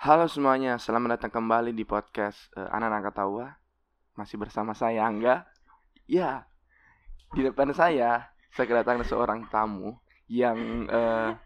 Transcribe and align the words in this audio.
Halo 0.00 0.24
semuanya, 0.32 0.80
selamat 0.80 1.20
datang 1.20 1.28
kembali 1.44 1.76
di 1.76 1.84
podcast 1.84 2.48
uh, 2.56 2.72
Anak-anak 2.72 3.12
Ketawa. 3.12 3.46
Masih 4.16 4.40
bersama 4.40 4.72
saya 4.72 5.04
Angga. 5.04 5.44
Ya, 6.08 6.48
di 7.36 7.44
depan 7.44 7.68
saya 7.76 8.32
saya 8.48 8.64
kedatangan 8.64 9.04
seorang 9.04 9.40
tamu 9.52 10.00
yang 10.24 10.88
uh, 10.88 11.36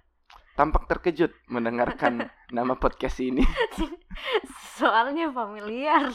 tampak 0.55 0.87
terkejut 0.87 1.35
mendengarkan 1.51 2.31
nama 2.55 2.79
podcast 2.79 3.19
ini. 3.27 3.43
Soalnya 4.79 5.35
familiar. 5.35 6.15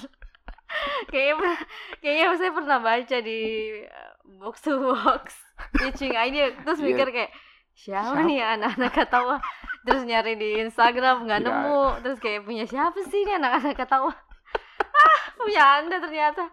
kayaknya 1.12 1.59
kayaknya 1.99 2.40
saya 2.40 2.52
pernah 2.55 2.80
baca 2.80 3.17
di 3.20 3.41
eh, 3.84 4.12
box 4.40 4.63
to 4.63 4.80
box 4.80 5.35
pitching 5.76 6.16
aja 6.16 6.55
terus 6.63 6.80
Iya. 6.80 6.88
mikir 6.88 7.08
kayak 7.12 7.31
siapa, 7.79 8.19
Siapa? 8.19 8.27
nih 8.27 8.43
anak-anak 8.43 8.91
ketawa 8.91 9.35
terus 9.88 10.03
nyari 10.03 10.35
di 10.35 10.59
Instagram 10.59 11.23
nggak 11.23 11.39
Kira- 11.39 11.55
nemu 11.63 11.81
terus 12.03 12.19
kayak 12.19 12.43
punya 12.43 12.65
siapa 12.67 12.99
sih 13.07 13.23
ini 13.23 13.39
anak-anak 13.39 13.75
ketawa 13.79 14.11
ah 15.07 15.19
punya 15.39 15.63
anda 15.79 15.97
ternyata 16.03 16.43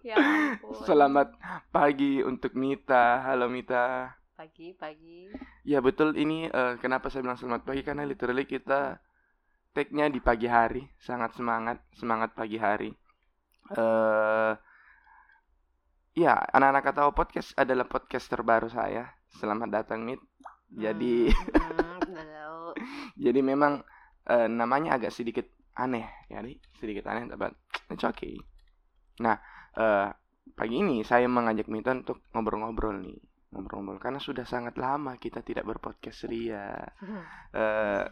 ya 0.00 0.14
ampun. 0.16 0.80
Selamat 0.86 1.28
pagi 1.68 2.22
untuk 2.22 2.56
Mita. 2.56 3.20
Halo 3.20 3.50
Mita. 3.50 4.14
pagi 4.32 4.72
pagi 4.72 5.28
Ya 5.66 5.84
betul 5.84 6.16
ini 6.16 6.48
eh, 6.48 6.74
kenapa 6.80 7.12
saya 7.12 7.20
bilang 7.20 7.36
selamat 7.36 7.68
pagi 7.68 7.82
karena 7.84 8.08
literally 8.08 8.46
kita 8.46 8.96
take-nya 9.76 10.08
di 10.08 10.18
pagi 10.18 10.48
hari, 10.48 10.82
sangat 10.98 11.36
semangat, 11.36 11.84
semangat 11.92 12.32
pagi 12.32 12.56
hari. 12.56 12.90
Eh 13.70 14.52
ya, 16.16 16.34
anak-anak 16.50 16.82
ketawa 16.86 17.10
podcast 17.12 17.52
adalah 17.54 17.84
podcast 17.84 18.26
terbaru 18.26 18.72
saya. 18.72 19.12
Selamat 19.36 19.68
datang 19.70 20.02
Mit. 20.02 20.29
Jadi 20.70 21.30
Hmm, 21.30 22.74
jadi 23.24 23.40
memang 23.40 23.82
eh, 24.28 24.48
namanya 24.48 24.98
agak 24.98 25.14
sedikit 25.14 25.46
aneh, 25.76 26.06
jadi 26.28 26.54
sedikit 26.78 27.04
aneh 27.08 27.30
tapi 27.30 27.50
it's 27.90 28.04
okay. 28.04 28.36
Nah, 29.22 29.36
eh, 29.76 30.08
pagi 30.54 30.76
ini 30.80 31.02
saya 31.06 31.26
mengajak 31.30 31.70
Mita 31.70 31.94
untuk 31.94 32.26
ngobrol-ngobrol 32.34 33.00
nih, 33.00 33.18
ngobrol-ngobrol 33.54 34.00
karena 34.02 34.20
sudah 34.20 34.44
sangat 34.46 34.76
lama 34.78 35.16
kita 35.16 35.40
tidak 35.44 35.66
berpodcast 35.66 36.28
ria. 36.30 36.74
Eh, 37.50 38.06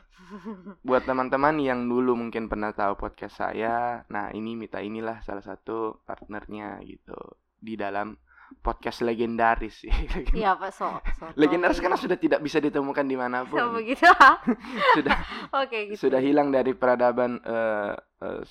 buat 0.82 1.06
teman-teman 1.06 1.62
yang 1.62 1.86
dulu 1.86 2.18
mungkin 2.18 2.50
pernah 2.50 2.74
tahu 2.74 2.98
podcast 2.98 3.38
saya, 3.38 4.02
nah 4.10 4.34
ini 4.34 4.58
Mita 4.58 4.82
inilah 4.82 5.22
salah 5.22 5.46
satu 5.46 6.02
partnernya 6.02 6.82
gitu 6.82 7.14
di 7.54 7.78
dalam 7.78 8.18
podcast 8.64 9.04
legendaris 9.04 9.84
sih. 9.84 9.92
Iya 10.38 10.56
pak 10.56 10.70
so, 10.72 10.88
so 11.16 11.28
legendaris 11.36 11.80
karena 11.80 11.96
sudah 11.96 12.18
tidak 12.20 12.40
bisa 12.44 12.58
ditemukan 12.60 13.06
di 13.06 13.16
mana 13.16 13.44
pun. 13.44 13.58
so 13.58 13.72
begitu 13.72 14.04
sudah 14.96 15.16
oke 15.64 15.78
gitu 15.92 16.08
sudah 16.08 16.20
hilang 16.20 16.52
dari 16.52 16.72
peradaban 16.76 17.40
eh, 17.42 17.94
eh, 18.24 18.42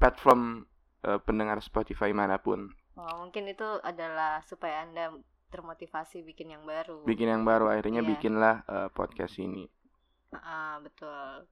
platform 0.00 0.64
eh, 1.04 1.18
pendengar 1.24 1.60
Spotify 1.60 2.12
mana 2.12 2.40
pun. 2.40 2.68
Oh, 2.96 3.28
mungkin 3.28 3.44
itu 3.44 3.68
adalah 3.84 4.40
supaya 4.48 4.80
anda 4.88 5.12
termotivasi 5.52 6.24
bikin 6.24 6.56
yang 6.56 6.64
baru 6.64 7.04
Bikin 7.04 7.28
yang 7.28 7.44
baru 7.44 7.68
akhirnya 7.68 8.00
Iya. 8.00 8.08
bikinlah 8.16 8.56
eh, 8.64 8.88
podcast 8.92 9.36
ini. 9.38 9.68
ah 10.36 10.80
betul 10.82 11.46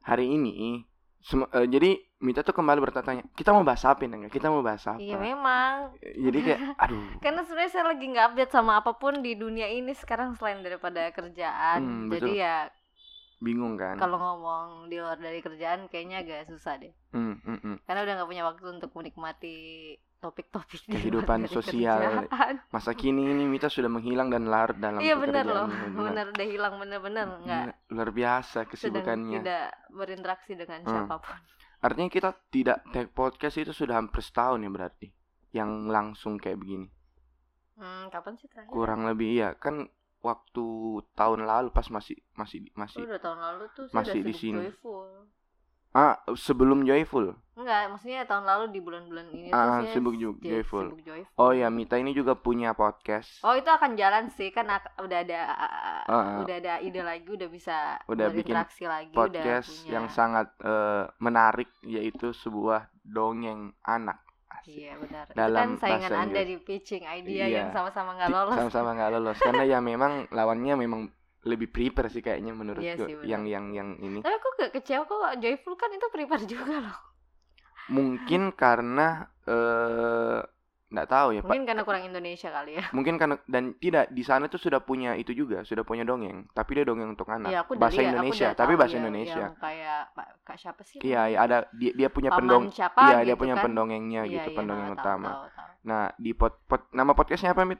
Hari 0.00 0.26
ini 0.32 0.84
sem- 1.20 1.50
eh, 1.50 1.66
jadi 1.66 1.90
Mita 2.20 2.44
tuh 2.44 2.52
kembali 2.52 2.84
bertanya, 2.84 3.24
kita 3.32 3.48
mau 3.48 3.64
bahas 3.64 3.80
apa 3.82 4.04
enggak? 4.04 4.28
Kita 4.28 4.52
mau 4.52 4.60
bahas 4.60 4.84
apa? 4.84 5.00
iya 5.00 5.16
memang 5.16 5.96
Jadi 5.98 6.38
kayak 6.44 6.60
aduh. 6.84 7.00
karena 7.18 7.40
sebenarnya 7.40 7.72
saya 7.72 7.84
lagi 7.88 8.04
nggak 8.04 8.26
update 8.30 8.52
sama 8.52 8.72
apa 8.76 8.92
pun 8.92 9.24
di 9.24 9.32
dunia 9.34 9.64
ini 9.66 9.96
sekarang 9.96 10.36
selain 10.36 10.60
daripada 10.60 11.08
kerjaan 11.10 11.80
Hmm, 11.80 12.12
jadi 12.12 12.28
betul. 12.28 12.36
ya 12.36 12.56
bingung 13.40 13.80
kan? 13.80 13.96
kalau 13.96 14.20
ngomong 14.20 14.92
di 14.92 15.00
luar 15.00 15.16
dari 15.16 15.40
kerjaan 15.40 15.88
kayaknya 15.88 16.20
agak 16.20 16.44
susah 16.46 16.76
deh 16.76 16.92
Hmm, 17.10 17.40
hmm, 17.40 17.58
hmm. 17.64 17.76
karena 17.88 18.04
udah 18.04 18.14
nggak 18.20 18.28
punya 18.28 18.44
waktu 18.44 18.64
untuk 18.68 18.90
menikmati 18.92 19.58
topik-topik 20.20 20.84
Kehidupan 20.86 21.48
sosial. 21.48 22.28
kerjaan. 22.28 22.60
Masa 22.68 22.92
kini 22.92 23.24
ini 23.24 23.42
Mita 23.42 23.66
sudah 23.66 23.88
menghilang 23.88 24.28
dan 24.28 24.44
larut 24.44 24.76
dalam 24.76 25.00
iya 25.00 25.16
bener 25.16 25.42
loh 25.42 25.64
bener 25.90 26.28
udah 26.28 26.46
hilang 26.46 26.76
bener-bener 26.76 27.24
nggak 27.40 27.64
luar 27.88 28.10
biasa 28.10 28.68
sedang 28.68 28.70
kesibukannya. 28.70 29.40
tidak 29.40 29.64
berinteraksi 29.88 30.52
dengan 30.54 30.80
Hmm. 30.80 30.92
siapa 31.02 31.16
pun 31.18 31.36
Artinya 31.80 32.10
kita 32.10 32.30
tidak 32.48 32.84
take 32.86 33.08
podcast 33.08 33.56
itu 33.56 33.72
sudah 33.72 33.96
hampir 33.96 34.20
setahun 34.20 34.60
ya 34.60 34.68
berarti. 34.68 35.08
Yang 35.50 35.70
langsung 35.88 36.36
kayak 36.36 36.56
begini. 36.56 36.86
hmm, 37.74 38.08
kapan 38.08 38.36
sih 38.36 38.46
terakhir 38.46 38.68
Kurang 38.68 39.02
lebih 39.02 39.28
iya 39.32 39.56
kan 39.56 39.88
waktu 40.20 40.64
tahun 41.10 41.42
lalu 41.42 41.72
pas 41.72 41.88
masih 41.88 42.20
masih 42.34 42.68
Oh, 42.68 42.76
masih 42.76 43.00
udah 43.00 43.16
tahun 43.18 43.40
lalu 43.40 43.64
tuh 43.72 43.88
masih 43.90 44.20
di 44.20 44.34
sini. 44.34 44.60
joyful 44.62 45.24
ah 45.92 46.14
sebelum 46.32 46.82
Joyful. 46.82 47.34
Enggak, 47.52 47.92
maksudnya 47.92 48.24
tahun 48.24 48.48
lalu 48.48 48.64
di 48.72 48.80
bulan-bulan 48.80 49.26
ini 49.28 49.46
tuh 49.46 49.52
Ah, 49.52 49.84
saya 49.84 49.92
sibuk 49.92 50.16
joyful. 50.16 50.86
sibuk 50.88 51.04
joyful. 51.04 51.36
Oh 51.36 51.52
ya 51.52 51.68
Mita 51.68 52.00
ini 52.00 52.16
juga 52.16 52.32
punya 52.32 52.72
podcast. 52.72 53.28
Oh 53.42 53.52
itu 53.52 53.68
akan 53.68 53.94
jalan 53.94 54.32
sih 54.32 54.48
kan 54.48 54.64
udah 54.96 55.18
ada 55.20 55.40
Ah, 55.44 56.08
ah. 56.08 56.38
udah 56.40 56.56
ada 56.56 56.80
ide 56.80 57.04
lagi 57.04 57.28
udah 57.28 57.44
bisa 57.46 58.00
Udah 58.08 58.32
bikin 58.32 58.56
lagi 58.56 59.12
podcast 59.12 59.68
udah 59.68 59.76
punya 59.76 59.92
yang 59.92 60.06
sangat 60.08 60.48
eh, 60.58 61.04
menarik 61.18 61.68
yaitu 61.82 62.32
sebuah 62.32 62.88
dongeng 63.02 63.76
anak. 63.82 64.24
Asik. 64.50 64.72
iya 64.76 64.92
benar 64.94 65.24
itu 65.24 65.36
dalam 65.36 65.56
kan 65.62 65.70
saingan 65.78 66.10
anda 66.10 66.40
Inggris. 66.40 66.48
di 66.48 66.56
pitching 66.58 67.04
idea 67.06 67.44
Iya. 67.44 67.56
yang 67.56 67.68
sama-sama 67.70 68.12
nggak 68.14 68.30
lolos 68.30 68.56
Sama-sama 68.56 68.90
nggak 68.92 69.10
lolos 69.12 69.38
karena 69.38 69.62
ya 69.64 69.78
memang 69.78 70.12
lawannya 70.28 70.74
memang 70.76 71.00
lebih 71.42 71.68
prepare 71.68 72.06
sih 72.06 72.20
kayaknya 72.20 72.52
menurutku 72.52 72.84
Iya 72.84 72.96
sih, 72.98 73.14
benar. 73.14 73.24
yang 73.26 73.42
yang 73.44 73.64
yang 73.70 73.88
ini. 73.96 74.20
tapi 74.20 74.34
aku 74.34 74.48
gak 74.58 74.72
kecewa 74.72 75.02
kok 75.02 75.20
joyful 75.38 75.72
kan 75.74 75.88
itu 75.90 76.06
prepare 76.08 76.44
juga 76.44 76.76
loh 76.80 76.98
Mungkin 77.88 78.52
karena 78.52 79.08
eh 79.42 80.40
nggak 80.86 81.06
tahu 81.08 81.28
ya 81.30 81.40
Pak. 81.40 81.46
mungkin 81.46 81.64
karena 81.64 81.82
kurang 81.82 82.02
Indonesia 82.02 82.50
kali 82.50 82.74
ya 82.74 82.84
Mungkin 82.90 83.14
karena 83.14 83.38
dan 83.46 83.72
tidak 83.76 84.10
di 84.10 84.20
sana 84.20 84.46
tuh 84.46 84.58
sudah 84.58 84.78
punya 84.80 85.14
itu 85.14 85.30
juga, 85.30 85.62
sudah 85.62 85.80
punya 85.80 86.02
dongeng, 86.02 86.50
tapi 86.50 86.74
dia 86.74 86.82
dongeng 86.82 87.14
untuk 87.14 87.30
anak. 87.30 87.46
Iya, 87.46 87.62
aku 87.62 87.72
udah 87.72 87.80
bahasa 87.80 87.94
aku 87.96 88.10
Indonesia, 88.10 88.42
udah 88.44 88.58
tapi 88.58 88.66
tahu 88.68 88.80
bahasa 88.82 88.90
yang- 88.90 89.00
Indonesia. 89.00 89.38
yang 89.40 89.54
kayak 89.56 90.00
Kak 90.42 90.56
siapa 90.56 90.82
sih 90.82 90.98
Iya, 91.00 91.22
iya, 91.26 91.38
ada 91.38 91.56
dia 91.72 91.92
dia 91.94 92.08
punya 92.10 92.28
Paman 92.28 92.42
pendong 92.42 92.64
Iya, 92.74 92.90
dia 93.16 93.22
gitu 93.24 93.38
punya 93.38 93.54
kan? 93.54 93.62
pendongengnya 93.64 94.22
Iya, 94.24 94.34
gitu, 94.34 94.48
iya, 94.50 94.56
pendongeng 94.58 94.88
tahu, 94.88 94.98
utama. 94.98 95.30
tahu, 95.30 95.46
tahu. 95.48 95.70
Nah, 95.80 96.02
di 96.12 96.30
pod, 96.32 96.52
pod- 96.66 96.90
nama 96.90 97.12
podcastnya 97.12 97.54
apa, 97.54 97.62
Mit? 97.64 97.78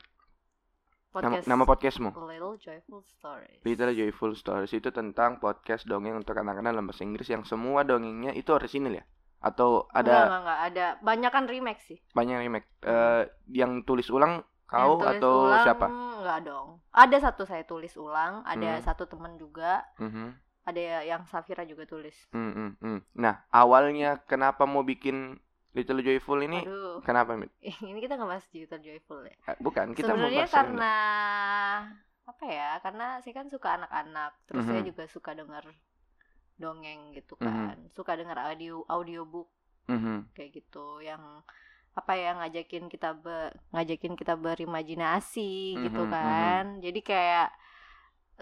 Nama, 1.10 1.26
podcast 1.26 1.46
nama 1.50 1.64
podcastmu? 1.66 2.08
Little 2.22 2.54
Joyful 2.54 3.02
Stories 3.02 3.58
Little 3.66 3.90
Joyful 3.90 4.32
Stories 4.32 4.70
itu 4.70 4.94
tentang 4.94 5.42
podcast 5.42 5.82
dongeng 5.82 6.14
untuk 6.14 6.38
anak-anak 6.38 6.70
dalam 6.70 6.86
bahasa 6.86 7.02
Inggris 7.02 7.26
yang 7.26 7.42
semua 7.42 7.82
dongengnya 7.82 8.30
itu 8.30 8.54
orisinal 8.54 8.94
ya? 8.94 9.02
Atau 9.42 9.90
Enggak, 9.90 10.06
ada 10.06 10.14
enggak, 10.22 10.38
enggak, 10.38 10.60
ada 10.70 10.86
banyak 11.02 11.30
kan 11.34 11.44
remake 11.50 11.82
sih 11.82 11.98
banyak 12.14 12.36
remake? 12.38 12.66
Eh, 12.86 13.22
yang 13.50 13.82
tulis 13.82 14.06
ulang 14.06 14.46
kau 14.70 15.02
tulis 15.02 15.18
atau 15.18 15.34
ulang, 15.50 15.64
siapa? 15.66 15.86
Enggak 15.90 16.38
dong. 16.46 16.68
Ada 16.94 17.16
satu 17.26 17.42
saya 17.42 17.66
tulis 17.66 17.90
ulang, 17.98 18.46
ada 18.46 18.70
Hmm. 18.78 18.84
satu 18.86 19.10
teman 19.10 19.34
juga, 19.34 19.82
Mhm, 19.98 20.30
ada 20.62 21.02
yang 21.02 21.26
Safira 21.26 21.66
juga 21.66 21.90
tulis. 21.90 22.14
mm, 22.30 22.38
mm, 22.54 22.70
mm. 22.78 22.98
Nah, 23.18 23.42
awalnya 23.50 24.22
kenapa 24.22 24.62
mau 24.62 24.86
bikin 24.86 25.42
Little 25.74 26.02
Joyful 26.02 26.42
ini? 26.46 26.60
Aduh, 26.60 27.02
Kenapa, 27.02 27.34
Mit? 27.36 27.50
ini 27.90 27.98
kita 28.04 28.14
nggak 28.18 28.30
bahas 28.32 28.46
Digital 28.54 28.80
Joyful 28.82 29.20
ya. 29.30 29.36
Eh, 29.48 29.56
Bukan, 29.64 29.88
kita 29.98 30.12
mau 30.20 30.30
Sebenarnya 30.30 30.36
bahas 30.36 30.52
karena 30.54 30.92
apa 32.30 32.44
ya? 32.46 32.70
Karena 32.84 33.06
saya 33.22 33.34
kan 33.38 33.46
suka 33.54 33.68
anak-anak, 33.78 34.32
terus 34.48 34.64
saya 34.68 34.80
Mhm. 34.80 34.86
juga 34.88 35.04
suka 35.10 35.30
dengar 35.40 35.64
dongeng 36.62 37.00
gitu 37.18 37.34
Mhm. 37.40 37.46
kan. 37.46 37.76
Suka 37.96 38.12
dengar 38.20 38.38
audio 38.48 38.84
audiobook 38.90 39.48
Mhm, 39.88 40.30
kayak 40.36 40.50
gitu 40.62 41.02
yang 41.04 41.22
apa 41.98 42.12
ya 42.16 42.30
ngajakin 42.38 42.86
kita 42.92 43.10
be, 43.18 43.50
ngajakin 43.74 44.14
kita 44.20 44.34
berimajinasi 44.38 45.82
gitu 45.84 46.02
Mhm, 46.04 46.06
kan 46.06 46.78
jadi 46.84 47.00
kayak 47.02 47.48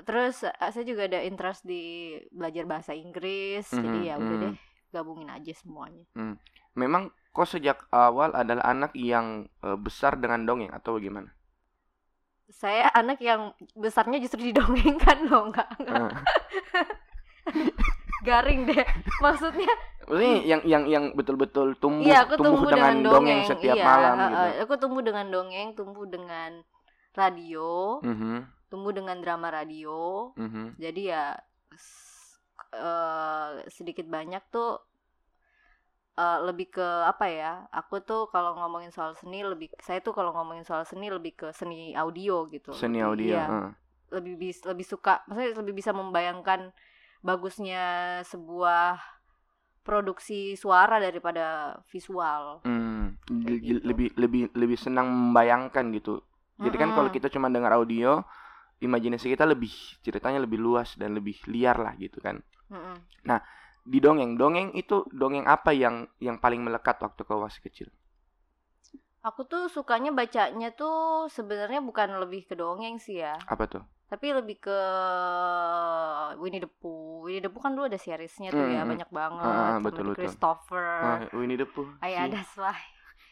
terus 0.06 0.37
eh, 0.47 0.70
saya 0.73 0.85
juga 0.87 1.03
ada 1.11 1.20
interest 1.26 1.67
di 1.67 1.82
belajar 2.31 2.64
bahasa 2.73 2.93
Inggris 2.94 3.67
jadi 3.82 3.99
Mhm, 3.99 4.08
ya 4.12 4.17
udah 4.23 4.37
mhm. 4.37 4.44
deh 4.44 4.56
gabungin 4.94 5.31
aja 5.37 5.53
semuanya 5.56 6.06
Memang 6.79 7.11
kau 7.35 7.43
sejak 7.43 7.91
awal 7.91 8.31
adalah 8.33 8.65
anak 8.67 8.95
yang 8.95 9.51
eh, 9.67 9.79
besar 9.79 10.15
dengan 10.15 10.47
dongeng 10.47 10.71
atau 10.71 10.97
bagaimana? 10.97 11.35
saya 12.49 12.89
anak 12.97 13.21
yang 13.21 13.53
besarnya 13.77 14.25
justru 14.25 14.49
didongengkan 14.49 15.29
loh 15.29 15.53
nggak 15.53 15.69
nggak. 15.85 16.01
Eh, 16.01 17.69
garing 18.25 18.65
deh 18.65 18.85
maksudnya 19.21 19.69
Maksudnya 20.09 20.41
yang 20.49 20.61
yang 20.65 20.83
yang 20.89 21.05
betul-betul 21.13 21.77
tumbuh 21.77 22.09
iya 22.09 22.25
aku 22.25 22.41
tumbuh 22.41 22.65
tumbuh 22.65 22.73
dengan, 22.73 23.05
dongeng 23.05 23.13
dongeng 23.13 23.41
setiap 23.45 23.77
iya, 23.77 23.85
malam 23.85 24.17
gitu. 24.17 24.45
aku 24.65 24.75
tumbuh 24.81 25.03
dengan 25.05 25.27
dongeng 25.29 25.69
tumbuh 25.77 26.07
dengan 26.09 26.51
radio 27.13 28.01
Mhm, 28.01 28.37
tumbuh 28.73 28.93
dengan 28.97 29.17
drama 29.21 29.49
radio 29.53 30.33
mhm. 30.41 30.81
jadi 30.81 31.03
ya 31.05 31.25
eh, 32.73 33.49
sedikit 33.69 34.09
banyak 34.09 34.41
tuh 34.49 34.81
eh, 36.19 36.38
lebih 36.43 36.67
ke 36.75 36.88
apa 37.06 37.26
ya 37.31 37.53
aku 37.70 38.03
tuh 38.03 38.26
kalau 38.35 38.59
ngomongin 38.59 38.91
soal 38.91 39.15
seni 39.15 39.47
lebih 39.47 39.70
saya 39.79 40.03
tuh 40.03 40.11
kalau 40.11 40.35
ngomongin 40.35 40.67
soal 40.67 40.82
seni 40.82 41.06
lebih 41.09 41.38
ke 41.38 41.49
seni 41.55 41.94
audio 41.94 42.44
gitu 42.50 42.75
Seni 42.75 42.99
Lebih- 42.99 43.06
audio. 43.06 43.35
iya, 43.38 43.44
eh. 43.47 43.70
lebih 44.19 44.35
bis 44.41 44.59
lebih 44.67 44.87
suka 44.88 45.23
maksudnya 45.31 45.53
lebih 45.62 45.75
bisa 45.79 45.93
membayangkan 45.94 46.75
bagusnya 47.23 47.85
sebuah 48.26 48.99
produksi 49.85 50.53
suara 50.53 51.00
daripada 51.00 51.76
visual. 51.88 52.61
Hmm, 52.65 53.17
gitu. 53.49 53.81
lebih 53.88 54.09
lebih 54.20 54.43
lebih 54.53 54.76
senang 54.76 55.09
membayangkan 55.09 55.88
gitu. 55.97 56.20
Jadi 56.59 56.76
kan 56.76 56.91
kalau 56.93 57.09
kita 57.09 57.31
cuma 57.31 57.47
dengar 57.49 57.73
audio, 57.73 58.20
imajinasi 58.82 59.31
kita 59.32 59.47
lebih 59.47 59.70
ceritanya 60.03 60.43
lebih 60.43 60.59
luas 60.59 60.93
dan 60.99 61.15
lebih 61.15 61.38
liar 61.47 61.79
lah 61.79 61.94
gitu 61.97 62.19
kan. 62.20 62.43
Mm-mm. 62.69 62.99
Di 63.93 63.99
dongeng, 64.05 64.32
dongeng 64.40 64.69
itu 64.82 64.96
dongeng 65.20 65.46
apa 65.56 65.70
yang 65.82 65.96
yang 66.26 66.37
paling 66.43 66.61
melekat 66.67 66.96
waktu 67.05 67.20
kau 67.29 67.40
masih 67.44 67.61
kecil? 67.67 67.88
Aku 69.29 69.43
tuh 69.50 69.67
sukanya 69.75 70.11
bacanya 70.14 70.69
tuh 70.81 71.26
sebenarnya 71.37 71.81
bukan 71.88 72.08
lebih 72.23 72.46
ke 72.49 72.55
dongeng 72.55 72.96
sih 73.02 73.19
ya, 73.25 73.35
Apa 73.50 73.64
tuh? 73.67 73.82
tapi 74.08 74.26
lebih 74.32 74.56
ke 74.62 74.79
Winnie 76.40 76.61
the 76.62 76.70
Pooh. 76.70 77.26
Winnie 77.26 77.43
the 77.43 77.50
Pooh 77.50 77.61
kan 77.62 77.75
dulu 77.75 77.87
ada 77.90 77.99
seriesnya 78.00 78.50
tuh 78.55 78.67
ya, 78.69 78.82
Mm-mm. 78.82 78.90
banyak 78.96 79.11
banget. 79.11 79.44
Ah, 79.44 79.76
ah, 79.76 79.79
betul, 79.82 80.05
betul. 80.14 80.25
Christopher. 80.25 80.87
Oh, 81.32 81.38
Winnie 81.38 81.58
the 81.58 81.67
Pooh. 81.69 81.88
Ayah 82.00 82.31
ada 82.31 82.41
Swai. 82.55 82.81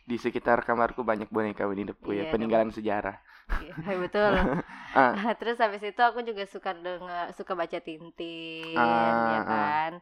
Di 0.06 0.16
sekitar 0.22 0.62
kamarku 0.62 1.02
banyak 1.02 1.26
boneka 1.34 1.66
Winnie 1.66 1.86
the 1.86 1.94
Pooh 1.96 2.14
ya, 2.14 2.26
Iya, 2.26 2.30
peninggalan 2.30 2.70
sejarah. 2.70 3.16
Iya, 3.62 3.72
betul. 4.04 4.32
Ah. 4.96 5.12
Terus 5.36 5.60
habis 5.60 5.84
itu 5.84 6.00
aku 6.00 6.24
juga 6.24 6.48
suka 6.48 6.72
denger, 6.72 7.28
suka 7.36 7.52
baca 7.52 7.78
Tintin, 7.84 8.72
Ah, 8.72 9.36
ya 9.36 9.40
ah. 9.44 9.92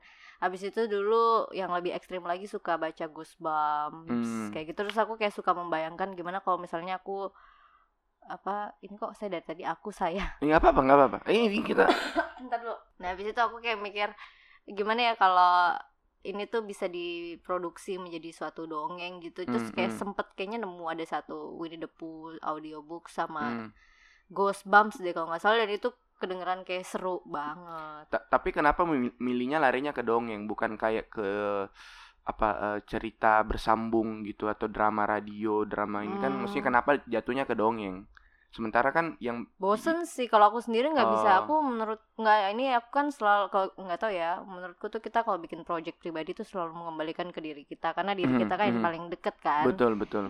Habis 0.45 0.69
itu 0.69 0.85
dulu 0.85 1.49
yang 1.57 1.73
lebih 1.73 1.97
ekstrim 1.97 2.21
lagi 2.21 2.45
suka 2.45 2.77
baca 2.77 3.09
Goosebumps, 3.09 4.29
Hmm. 4.29 4.53
kayak 4.53 4.77
gitu. 4.77 4.85
Terus 4.85 4.99
aku 5.01 5.17
kayak 5.17 5.33
suka 5.33 5.57
membayangkan 5.57 6.13
gimana 6.13 6.45
kalau 6.45 6.61
misalnya 6.61 7.01
aku 7.01 7.33
apa 8.25 8.73
ini 8.81 8.97
kok 8.97 9.13
saya 9.13 9.37
dari 9.37 9.45
tadi 9.45 9.63
aku 9.65 9.93
saya 9.93 10.41
Ini 10.41 10.57
apa 10.57 10.73
apa 10.73 10.81
nggak 10.81 10.97
apa-apa. 10.97 11.19
Eh, 11.29 11.45
ini 11.45 11.61
kita 11.61 11.85
Ntar 12.45 12.61
dulu. 12.61 12.77
Nah, 13.01 13.09
habis 13.13 13.29
itu 13.29 13.41
aku 13.41 13.61
kayak 13.61 13.81
mikir 13.81 14.09
gimana 14.67 15.01
ya 15.09 15.15
kalau 15.17 15.77
ini 16.21 16.45
tuh 16.45 16.65
bisa 16.65 16.89
diproduksi 16.89 17.97
menjadi 17.97 18.33
suatu 18.33 18.65
dongeng 18.65 19.21
gitu. 19.21 19.45
Terus 19.45 19.69
Hmm, 19.69 19.77
kayak 19.77 19.93
hmm. 19.93 20.01
sempet 20.01 20.27
kayaknya 20.33 20.65
nemu 20.65 20.85
ada 20.85 21.05
satu 21.05 21.57
Winnie 21.57 21.77
the 21.77 21.89
Pooh 21.89 22.37
audiobook 22.41 23.09
sama 23.09 23.45
Hmm. 23.49 23.69
Ghostbumps 24.29 25.01
deh 25.01 25.13
kalau 25.13 25.29
nggak 25.29 25.41
salah 25.41 25.61
dan 25.61 25.69
itu 25.69 25.93
kedengeran 26.25 26.65
kayak 26.65 26.89
seru 26.89 27.21
banget. 27.29 28.09
Ta- 28.09 28.25
tapi 28.33 28.49
kenapa 28.51 28.83
mi- 28.89 29.13
milihnya 29.21 29.61
larinya 29.61 29.93
ke 29.93 30.01
dongeng 30.01 30.49
bukan 30.49 30.81
kayak 30.81 31.13
ke 31.13 31.29
apa 32.25 32.49
eh, 32.57 32.79
cerita 32.89 33.45
bersambung 33.45 34.25
gitu 34.25 34.49
atau 34.49 34.65
drama 34.65 35.05
radio 35.05 35.69
drama 35.69 36.01
ini 36.01 36.17
kan 36.17 36.33
Hmm. 36.33 36.41
maksudnya 36.49 36.65
kenapa 36.65 36.91
jatuhnya 37.05 37.45
ke 37.45 37.53
dongeng 37.53 38.09
sementara 38.49 38.95
kan 38.95 39.19
yang 39.21 39.45
Bosen 39.59 40.07
sih 40.07 40.31
kalau 40.31 40.47
aku 40.49 40.63
sendiri 40.63 40.87
nggak 40.95 41.11
bisa. 41.11 41.31
Oh. 41.31 41.39
Aku 41.45 41.55
menurut 41.61 42.01
nggak 42.17 42.39
ini 42.55 42.71
aku 42.73 42.89
kan 42.95 43.07
selalu 43.11 43.51
kalau 43.51 43.69
nggak 43.77 43.99
tahu 44.01 44.13
ya. 44.15 44.41
Menurutku 44.47 44.87
tuh 44.89 45.03
kita 45.03 45.27
kalau 45.27 45.37
bikin 45.43 45.67
project 45.69 45.99
pribadi 46.01 46.33
tuh 46.33 46.47
selalu 46.47 46.73
mengembalikan 46.73 47.29
ke 47.35 47.43
diri 47.43 47.67
kita 47.67 47.93
karena 47.93 48.15
diri 48.15 48.31
Mhm, 48.31 48.41
kita 48.47 48.55
kan 48.55 48.67
yang 48.71 48.79
mhm. 48.81 48.87
paling 48.87 49.05
deket 49.13 49.37
kan. 49.43 49.65
betul 49.69 49.93
betul 49.99 50.25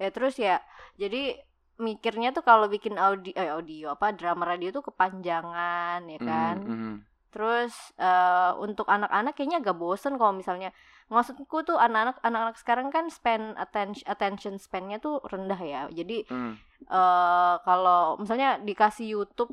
ya 0.00 0.08
terus 0.10 0.34
ya 0.34 0.58
jadi 0.98 1.38
mikirnya 1.76 2.30
tuh 2.30 2.42
kalau 2.42 2.66
bikin 2.66 2.94
audio 2.96 3.32
eh, 3.32 3.48
audio 3.48 3.86
apa 3.92 4.12
drama 4.12 4.44
radio 4.44 4.68
tuh 4.70 4.84
kepanjangan 4.84 6.04
ya 6.06 6.18
kan 6.18 6.56
Mhm, 6.60 6.68
mhm. 6.68 6.94
terus 7.28 7.72
eh, 7.96 8.52
untuk 8.56 8.86
anak-anak 8.86 9.32
kayaknya 9.32 9.58
agak 9.58 9.76
bosen 9.76 10.16
kalau 10.16 10.32
misalnya 10.32 10.70
maksudku 11.08 11.60
tuh 11.62 11.76
anak-anak 11.76 12.20
anak-anak 12.20 12.56
sekarang 12.56 12.88
kan 12.88 13.08
span 13.08 13.56
attention 13.56 14.04
attention 14.04 14.54
span-nya 14.56 14.96
tuh 14.96 15.20
rendah 15.24 15.58
ya 15.58 15.80
jadi 15.88 16.24
Hmm, 16.28 16.56
eh 16.82 17.54
kalau 17.62 18.16
misalnya 18.16 18.56
dikasih 18.58 19.08
YouTube 19.10 19.52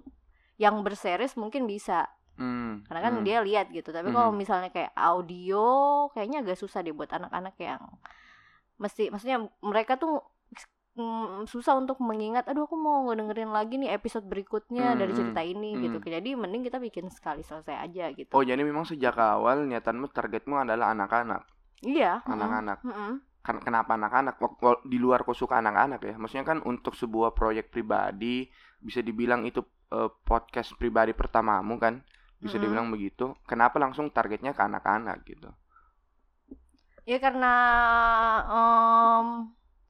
yang 0.56 0.84
berseries 0.84 1.36
mungkin 1.36 1.64
bisa 1.66 2.04
hmm, 2.36 2.84
karena 2.84 3.00
kan 3.02 3.14
hmm. 3.16 3.24
dia 3.24 3.40
lihat 3.40 3.72
gitu 3.72 3.92
tapi 3.92 4.12
kalau 4.12 4.32
Mhm. 4.32 4.38
misalnya 4.38 4.70
kayak 4.70 4.92
audio 4.94 5.66
kayaknya 6.12 6.44
agak 6.44 6.60
susah 6.60 6.80
deh 6.80 6.92
buat 6.92 7.10
anak-anak 7.10 7.56
yang 7.58 7.80
mesti 8.76 9.08
maksudnya 9.08 9.40
mereka 9.60 9.96
tuh 9.96 10.20
mm, 10.98 11.48
susah 11.52 11.74
untuk 11.82 11.98
mengingat 12.10 12.46
aduh 12.50 12.66
aku 12.68 12.78
mau 12.78 13.10
dengerin 13.20 13.52
lagi 13.58 13.76
nih 13.82 13.92
episode 13.98 14.26
berikutnya 14.32 14.86
Hmm, 14.86 15.00
dari 15.00 15.12
hmm, 15.12 15.18
cerita 15.18 15.42
ini 15.54 15.72
hmm. 15.76 15.82
gitu 15.86 15.98
jadi 16.02 16.30
mending 16.42 16.64
kita 16.68 16.78
bikin 16.82 17.06
sekali 17.14 17.42
selesai 17.46 17.76
aja 17.86 18.06
gitu. 18.14 18.38
Oh 18.38 18.42
jadi 18.50 18.62
memang 18.70 18.86
sejak 18.90 19.16
awal 19.34 19.58
niatanmu 19.70 20.08
targetmu 20.16 20.56
adalah 20.64 20.88
anak-anak? 20.94 21.42
Iya 21.84 22.12
anak-anak. 22.34 22.80
mm-mm. 22.84 23.12
kan 23.46 23.58
kenapa 23.66 23.92
anak-anak? 24.00 24.36
Di 24.92 24.98
luar 25.04 25.20
kau 25.28 25.36
suka 25.42 25.56
anak-anak 25.64 26.00
ya? 26.10 26.16
Maksudnya 26.22 26.46
kan 26.52 26.60
untuk 26.72 26.94
sebuah 27.02 27.30
proyek 27.40 27.66
pribadi 27.74 28.36
bisa 28.88 29.00
dibilang 29.08 29.42
itu 29.50 29.62
eh, 29.98 30.10
podcast 30.30 30.70
pribadi 30.82 31.12
pertamamu 31.22 31.76
kan? 31.84 31.96
Bisa 32.44 32.56
Mm-mm. 32.56 32.64
dibilang 32.64 32.88
begitu. 32.96 33.26
Kenapa 33.50 33.78
langsung 33.84 34.08
targetnya 34.16 34.52
ke 34.58 34.62
anak-anak 34.70 35.18
gitu? 35.32 35.50
Ya 37.10 37.18
karena 37.26 37.48
em, 38.48 39.28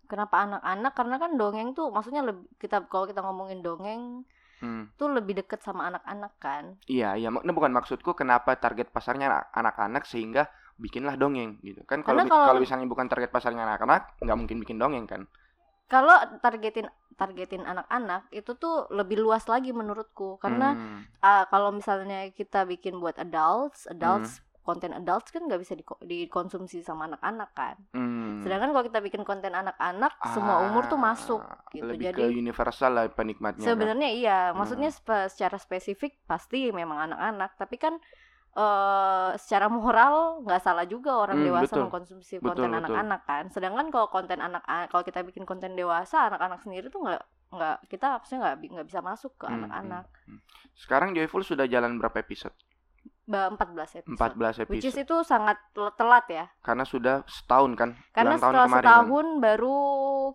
kenapa 0.10 0.42
anak-anak 0.42 0.92
karena 0.92 1.16
kan 1.16 1.32
dongeng 1.38 1.72
tuh 1.72 1.88
maksudnya 1.88 2.26
lebih 2.26 2.50
kita 2.58 2.90
kalau 2.90 3.06
kita 3.06 3.22
ngomongin 3.22 3.62
dongeng 3.62 4.26
Hmm. 4.60 4.92
tuh 5.00 5.08
lebih 5.08 5.40
deket 5.40 5.64
sama 5.64 5.88
anak-anak 5.88 6.36
kan 6.36 6.76
Iya, 6.84 7.16
iya. 7.16 7.32
Mak- 7.32 7.48
Nah, 7.48 7.56
bukan 7.56 7.72
maksudku 7.72 8.12
kenapa 8.12 8.60
target 8.60 8.92
pasarnya 8.92 9.32
anak- 9.32 9.48
anak-anak 9.56 10.04
sehingga 10.04 10.52
bikinlah 10.76 11.16
dongeng 11.16 11.64
gitu. 11.64 11.80
Kan 11.88 12.04
kalau 12.04 12.28
kalau- 12.28 12.44
kalau 12.52 12.60
misalnya 12.60 12.84
bukan 12.84 13.08
target 13.08 13.32
pasarnya 13.32 13.64
anak-anak, 13.64 14.20
nggak 14.20 14.36
mungkin 14.36 14.58
bikin 14.60 14.76
dongeng 14.76 15.08
kan? 15.08 15.24
kalau 15.90 16.14
targetin 16.38 16.86
targetin 17.18 17.66
anak-anak 17.66 18.30
itu 18.30 18.54
tuh 18.54 18.86
lebih 18.94 19.18
luas 19.18 19.50
lagi 19.50 19.74
menurutku 19.74 20.38
karena 20.38 20.78
Hmm, 20.78 21.02
ah, 21.20 21.50
kalau 21.50 21.74
misalnya 21.74 22.30
kita 22.30 22.62
bikin 22.64 23.02
buat 23.02 23.18
adults 23.18 23.90
adults 23.90 24.38
konten 24.62 24.92
adults 24.92 25.30
kan 25.30 25.42
nggak 25.42 25.58
bisa 25.58 25.74
diko- 25.74 25.98
dikonsumsi 26.00 26.80
sama 26.80 27.08
anak-anak 27.08 27.50
kan 27.52 27.76
hmm. 27.92 28.42
sedangkan 28.42 28.70
kalau 28.70 28.86
kita 28.86 29.00
bikin 29.00 29.24
konten 29.24 29.52
anak-anak 29.52 30.14
semua 30.30 30.62
umur 30.64 30.86
tuh 30.86 30.96
Ah, 30.96 31.06
masuk 31.10 31.42
gitu 31.70 31.88
Lebih 31.88 32.06
jadi 32.08 32.22
ke 32.22 32.26
universal 32.32 32.92
lah 32.92 33.06
penikmatnya. 33.08 33.60
kan? 33.60 33.68
sebenarnya 33.68 34.10
iya 34.10 34.40
Hmm. 34.50 34.58
maksudnya 34.58 34.90
spe- 34.90 35.28
secara 35.28 35.58
spesifik 35.58 36.20
pasti 36.24 36.70
memang 36.70 37.10
anak-anak 37.10 37.56
tapi 37.56 37.76
kan 37.76 37.98
eh 38.52 39.32
secara 39.38 39.70
moral 39.70 40.42
nggak 40.42 40.60
salah 40.60 40.84
juga 40.84 41.16
orang 41.16 41.38
Hmm, 41.38 41.48
dewasa 41.48 41.70
betul. 41.70 41.82
mengkonsumsi 41.86 42.34
konten 42.40 42.74
anak-anak 42.74 43.22
kan 43.24 43.46
sedangkan 43.48 43.88
kalau 43.88 44.10
konten 44.10 44.40
anak 44.40 44.62
kalau 44.88 45.02
kita 45.02 45.22
bikin 45.22 45.46
konten 45.46 45.74
dewasa 45.74 46.28
anak-anak 46.28 46.60
sendiri 46.60 46.90
tuh 46.90 47.00
nggak 47.00 47.22
nggak 47.50 47.78
kita 47.88 48.06
maksudnya 48.12 48.40
nggak 48.44 48.56
nggak 48.72 48.88
bisa 48.88 49.00
masuk 49.02 49.34
ke 49.36 49.46
Hmm, 49.46 49.64
anak-anak 49.64 50.06
Sekarang 50.74 51.12
Joyful 51.12 51.44
sudah 51.44 51.66
jalan 51.66 51.98
berapa 51.98 52.18
episode? 52.18 52.56
Ba- 53.30 53.54
14 53.54 54.02
episode 54.02 54.18
14 54.18 54.66
which 54.68 54.82
is 54.82 54.98
episode. 54.98 55.06
itu 55.06 55.16
sangat 55.22 55.58
tel- 55.70 55.94
telat 55.94 56.26
ya 56.28 56.46
Karena 56.60 56.82
sudah 56.82 57.22
setahun 57.24 57.78
kan? 57.78 57.90
karena 58.10 58.34
Ulang 58.34 58.42
tahun 58.42 58.50
setelah 58.52 58.66
kemarin 58.66 58.82
kan? 58.82 58.90
setahun 58.90 59.28
baru 59.38 59.78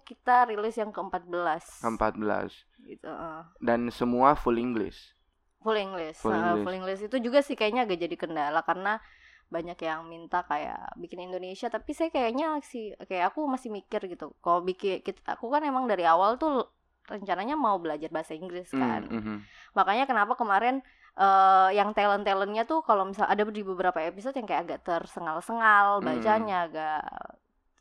kita 0.06 0.36
rilis 0.46 0.76
yang 0.78 0.90
ke-14 0.90 1.62
14 1.82 2.86
gitu 2.86 3.10
eh. 3.10 3.42
dan 3.58 3.80
semua 3.90 4.32
full 4.34 4.54
English. 4.54 5.10
full 5.58 5.74
English. 5.74 6.20
Full 6.20 6.30
English. 6.30 6.62
full 6.62 6.76
English 6.76 7.00
itu 7.02 7.16
juga 7.18 7.40
sih 7.40 7.52
kayaknya 7.52 7.82
agak 7.82 7.98
jadi 7.98 8.14
kendala 8.14 8.60
karena 8.62 9.02
banyak 9.44 9.76
yang 9.80 10.04
minta 10.04 10.44
kayak 10.44 10.92
bikin 10.94 11.24
Indonesia 11.24 11.66
tapi 11.66 11.92
saya 11.92 12.08
kayaknya 12.08 12.58
sih 12.60 12.92
kayak 13.00 13.32
aku 13.32 13.44
masih 13.44 13.70
mikir 13.70 14.04
gitu. 14.04 14.36
Kalau 14.38 14.60
bikin 14.60 15.00
kita, 15.00 15.24
aku 15.24 15.48
kan 15.48 15.62
emang 15.62 15.84
dari 15.84 16.04
awal 16.04 16.36
tuh 16.36 16.68
rencananya 17.04 17.54
mau 17.54 17.76
belajar 17.76 18.08
bahasa 18.08 18.32
Inggris 18.32 18.68
kan. 18.70 19.04
Hmm, 19.04 19.20
mhm. 19.20 19.36
Makanya 19.72 20.04
kenapa 20.04 20.34
kemarin 20.34 20.80
eh 21.14 21.68
yang 21.78 21.94
talent-talentnya 21.94 22.66
tuh 22.66 22.82
kalau 22.82 23.06
misal 23.06 23.26
ada 23.30 23.46
di 23.46 23.62
beberapa 23.62 24.02
episode 24.02 24.34
yang 24.34 24.48
kayak 24.50 24.62
agak 24.66 24.80
tersengal-sengal 24.82 26.02
Hmm. 26.02 26.06
bacanya 26.10 26.56
agak 26.66 27.00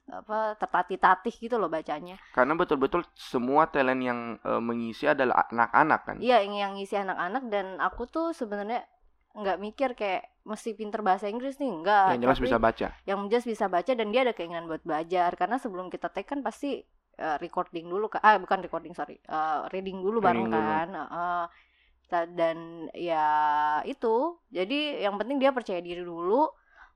apa 0.04 0.54
tertatih-tatih 0.60 1.34
gitu 1.40 1.56
loh 1.58 1.72
bacanya. 1.72 2.20
Karena 2.36 2.54
betul-betul 2.54 3.02
semua 3.16 3.66
talent 3.72 4.04
yang 4.04 4.20
eh, 4.38 4.62
mengisi 4.62 5.08
adalah 5.08 5.48
anak-anak 5.50 6.00
kan? 6.06 6.16
Iya, 6.20 6.44
yang 6.44 6.54
yang 6.54 6.72
ngisi 6.78 6.96
anak-anak 7.00 7.44
dan 7.50 7.80
aku 7.80 8.06
tuh 8.06 8.36
sebenarnya 8.36 8.84
nggak 9.34 9.58
mikir 9.58 9.90
kayak 9.98 10.30
mesti 10.46 10.78
pinter 10.78 11.02
bahasa 11.02 11.26
Inggris 11.32 11.58
nih, 11.58 11.72
enggak. 11.72 12.14
Yang 12.14 12.22
jelas 12.30 12.40
bisa 12.44 12.58
baca. 12.62 12.88
Yang 13.08 13.20
jelas 13.32 13.46
bisa 13.48 13.66
baca 13.66 13.92
dan 13.96 14.08
dia 14.12 14.22
ada 14.22 14.34
keinginan 14.36 14.68
buat 14.70 14.84
belajar 14.86 15.34
karena 15.34 15.58
sebelum 15.58 15.90
kita 15.90 16.12
take 16.14 16.28
kan 16.30 16.44
pasti 16.46 16.84
eh, 17.18 17.38
recording 17.42 17.88
dulu 17.90 18.12
kan. 18.12 18.22
Ah, 18.22 18.38
bukan 18.38 18.60
recording, 18.62 18.94
sorry. 18.94 19.18
Eh, 19.18 19.60
reading 19.74 20.04
dulu 20.04 20.22
bareng 20.22 20.46
Reading 20.46 20.54
dulu. 20.54 20.70
kan. 20.70 20.88
Heeh. 20.94 21.44
Ta- 21.48 21.50
dan 22.10 22.88
ya 22.94 23.28
itu. 23.88 24.38
Jadi 24.54 25.04
yang 25.04 25.16
penting 25.20 25.38
dia 25.42 25.52
percaya 25.56 25.82
diri 25.82 26.04
dulu. 26.04 26.48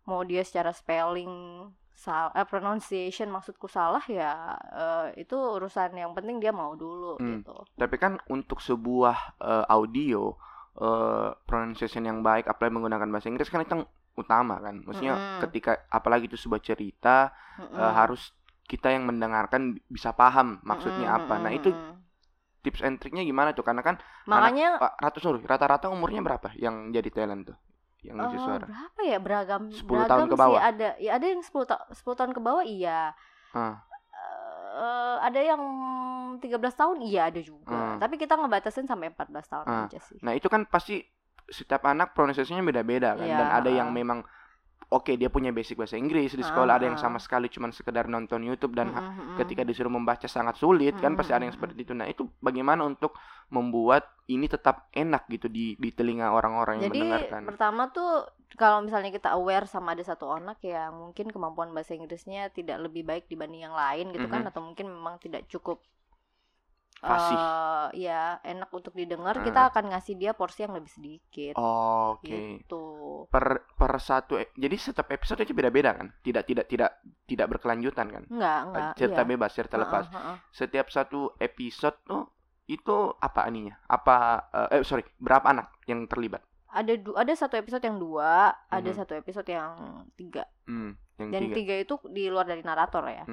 Mau 0.08 0.22
dia 0.24 0.44
secara 0.46 0.72
spelling 0.72 1.68
salah 1.98 2.30
eh, 2.38 2.46
pronunciation 2.46 3.28
maksudku 3.34 3.66
salah 3.66 4.04
ya 4.06 4.54
eh, 4.72 5.26
itu 5.26 5.34
urusan 5.36 5.98
yang 5.98 6.14
penting 6.14 6.38
dia 6.44 6.54
mau 6.54 6.78
dulu 6.78 7.18
Hmm. 7.18 7.42
gitu. 7.42 7.56
Tapi 7.78 7.96
kan 7.98 8.14
untuk 8.30 8.62
sebuah 8.62 9.18
eh, 9.42 9.66
audio 9.68 10.38
eh, 10.78 11.30
pronunciation 11.50 12.06
yang 12.06 12.20
baik, 12.22 12.46
apalagi 12.48 12.74
menggunakan 12.78 13.10
bahasa 13.10 13.28
Inggris 13.32 13.50
kan 13.50 13.66
itu 13.66 13.74
yang 13.82 13.86
utama 14.18 14.56
kan. 14.62 14.82
Maksudnya 14.86 15.16
Mm-mm. 15.18 15.42
ketika 15.42 15.86
apalagi 15.90 16.30
itu 16.30 16.38
sebuah 16.38 16.62
cerita 16.62 17.34
eh, 17.74 17.82
Mm-mm. 17.82 17.92
harus 17.94 18.34
kita 18.68 18.92
yang 18.94 19.08
mendengarkan 19.10 19.80
bisa 19.90 20.12
paham 20.14 20.60
maksudnya 20.62 21.10
Mm-mm, 21.10 21.18
apa. 21.26 21.36
Nah 21.42 21.52
itu. 21.54 21.74
Tips 22.68 22.84
and 22.84 23.00
triknya 23.00 23.24
gimana 23.24 23.52
tuh? 23.52 23.64
Karena 23.64 23.80
kan 23.80 23.96
makanya 24.26 24.76
Pak, 24.76 24.94
rata 25.00 25.18
sorry, 25.18 25.40
rata-rata 25.42 25.88
umurnya 25.88 26.20
berapa 26.20 26.52
yang 26.54 26.92
jadi 26.92 27.08
talent 27.08 27.48
tuh? 27.48 27.58
yang 27.98 28.14
ngisi 28.16 28.38
Eh, 28.38 28.40
suara 28.40 28.62
berapa 28.64 29.02
ya 29.02 29.18
beragam 29.18 29.62
10 29.68 29.84
beragam 29.84 30.08
tahun 30.08 30.26
ke 30.26 30.32
sih 30.32 30.40
bawah? 30.40 30.60
ada 30.62 30.90
ya 30.98 31.12
ada 31.16 31.26
yang 31.26 31.42
10 31.42 31.66
ta 31.66 31.76
10 31.90 32.14
tahun 32.14 32.32
ke 32.32 32.40
bawah 32.40 32.64
iya 32.64 33.12
Ah. 33.52 33.82
Eh, 34.78 35.16
ada 35.20 35.40
yang 35.42 35.62
13 36.38 36.46
tahun 36.72 36.98
iya 37.02 37.28
ada 37.28 37.42
juga 37.42 37.74
Hmm. 37.74 37.98
tapi 37.98 38.16
kita 38.16 38.38
ngebatasin 38.38 38.86
sampai 38.86 39.10
14 39.10 39.50
tahun 39.50 39.66
Ah. 39.66 39.84
aja 39.86 39.98
sih 40.00 40.22
Nah 40.22 40.32
itu 40.32 40.46
kan 40.46 40.70
pasti 40.70 41.02
setiap 41.44 41.84
anak 41.84 42.14
pronunciasinya 42.14 42.62
beda-beda 42.62 43.16
kan 43.16 43.26
Iya, 43.26 43.34
dan 43.36 43.50
ada 43.56 43.70
yang 43.72 43.90
memang 43.90 44.22
oke 44.90 45.12
dia 45.16 45.28
punya 45.28 45.52
basic 45.52 45.76
bahasa 45.76 45.96
Inggris 45.96 46.32
di 46.32 46.44
Ah, 46.44 46.48
sekolah 46.48 46.74
ada 46.80 46.86
yang 46.88 46.96
ah. 46.98 47.02
sama 47.02 47.20
sekali 47.20 47.48
cuman 47.48 47.72
sekedar 47.72 48.08
nonton 48.08 48.40
YouTube 48.42 48.74
dan 48.74 48.88
ha- 48.96 49.04
mm-mm. 49.04 49.36
ketika 49.36 49.64
disuruh 49.64 49.92
membaca 49.92 50.26
sangat 50.28 50.56
sulit 50.58 50.96
kan 50.98 51.14
pasti 51.16 51.32
ada 51.36 51.44
yang 51.44 51.52
Mm-mm, 51.52 51.56
seperti 51.56 51.80
itu. 51.84 51.94
Nah 51.94 52.08
itu 52.08 52.24
bagaimana 52.40 52.84
untuk 52.84 53.12
membuat 53.50 54.04
ini 54.28 54.48
tetap 54.48 54.88
enak 54.94 55.28
gitu 55.28 55.48
di 55.48 55.76
di 55.76 55.90
telinga 55.92 56.32
orang-orang 56.32 56.84
yang 56.84 56.92
Jadi 56.92 57.00
mendengarkan. 57.00 57.42
pertama 57.48 57.92
tuh 57.92 58.28
kalau 58.56 58.80
misalnya 58.82 59.12
kita 59.12 59.30
aware 59.36 59.68
sama 59.68 59.96
ada 59.96 60.04
satu 60.04 60.32
anak 60.32 60.60
yang 60.64 60.92
mungkin 60.96 61.28
kemampuan 61.32 61.72
bahasa 61.72 61.96
Inggrisnya 61.96 62.48
tidak 62.52 62.80
lebih 62.80 63.04
baik 63.04 63.28
dibanding 63.28 63.68
yang 63.68 63.76
lain 63.76 64.12
gitu 64.16 64.28
kan 64.28 64.44
Mhm. 64.44 64.50
atau 64.52 64.62
mungkin 64.64 64.88
memang 64.88 65.20
tidak 65.20 65.48
cukup 65.48 65.84
Fasih. 67.00 67.38
eh, 67.38 67.88
ya 68.02 68.22
enak 68.42 68.70
untuk 68.70 68.92
didengar 68.92 69.38
Ah. 69.38 69.44
kita 69.44 69.62
akan 69.70 69.92
ngasih 69.92 70.16
dia 70.16 70.32
porsi 70.32 70.62
yang 70.62 70.74
lebih 70.74 70.90
sedikit 70.90 71.54
Oke. 71.56 72.26
gitu. 72.58 72.84
Per 73.28 73.46
per 73.72 73.94
satu 73.98 74.36
e- 74.36 74.50
jadi 74.52 74.74
setiap 74.76 75.06
episode 75.08 75.40
itu 75.40 75.54
beda-beda 75.54 75.94
kan? 75.94 76.10
Tidak 76.18 76.44
tidak 76.44 76.66
tidak 76.66 76.98
tidak 77.24 77.48
berkelanjutan 77.50 78.08
kan? 78.08 78.24
Enggak, 78.28 78.60
enggak. 78.66 78.92
cerita 78.96 79.22
iya. 79.22 79.30
bebas, 79.30 79.52
cerita 79.52 79.76
lepas. 79.76 80.06
Heeh, 80.06 80.18
heeh. 80.18 80.38
Setiap 80.50 80.88
satu 80.88 81.20
episode 81.38 81.98
tuh 82.04 82.24
itu 82.66 82.96
apa 83.16 83.42
aninya? 83.44 83.78
Apa 83.86 84.16
eh 84.68 84.80
eh, 84.80 84.84
sorry, 84.84 85.06
berapa 85.18 85.46
anak 85.46 85.78
yang 85.86 86.04
terlibat? 86.04 86.42
Ada 86.68 86.98
du- 86.98 87.16
ada 87.16 87.32
satu 87.32 87.56
episode 87.56 87.80
yang 87.82 87.96
dua, 87.96 88.52
ada 88.68 88.84
Mhm. 88.86 88.98
satu 88.98 89.14
episode 89.14 89.48
yang 89.48 89.72
tiga. 90.14 90.44
Hmm, 90.66 90.98
yang 91.16 91.30
Dan 91.32 91.42
tiga. 91.46 91.56
tiga 91.56 91.76
itu 91.78 91.96
di 92.08 92.28
luar 92.28 92.44
dari 92.44 92.60
narator 92.60 93.06
ya. 93.06 93.24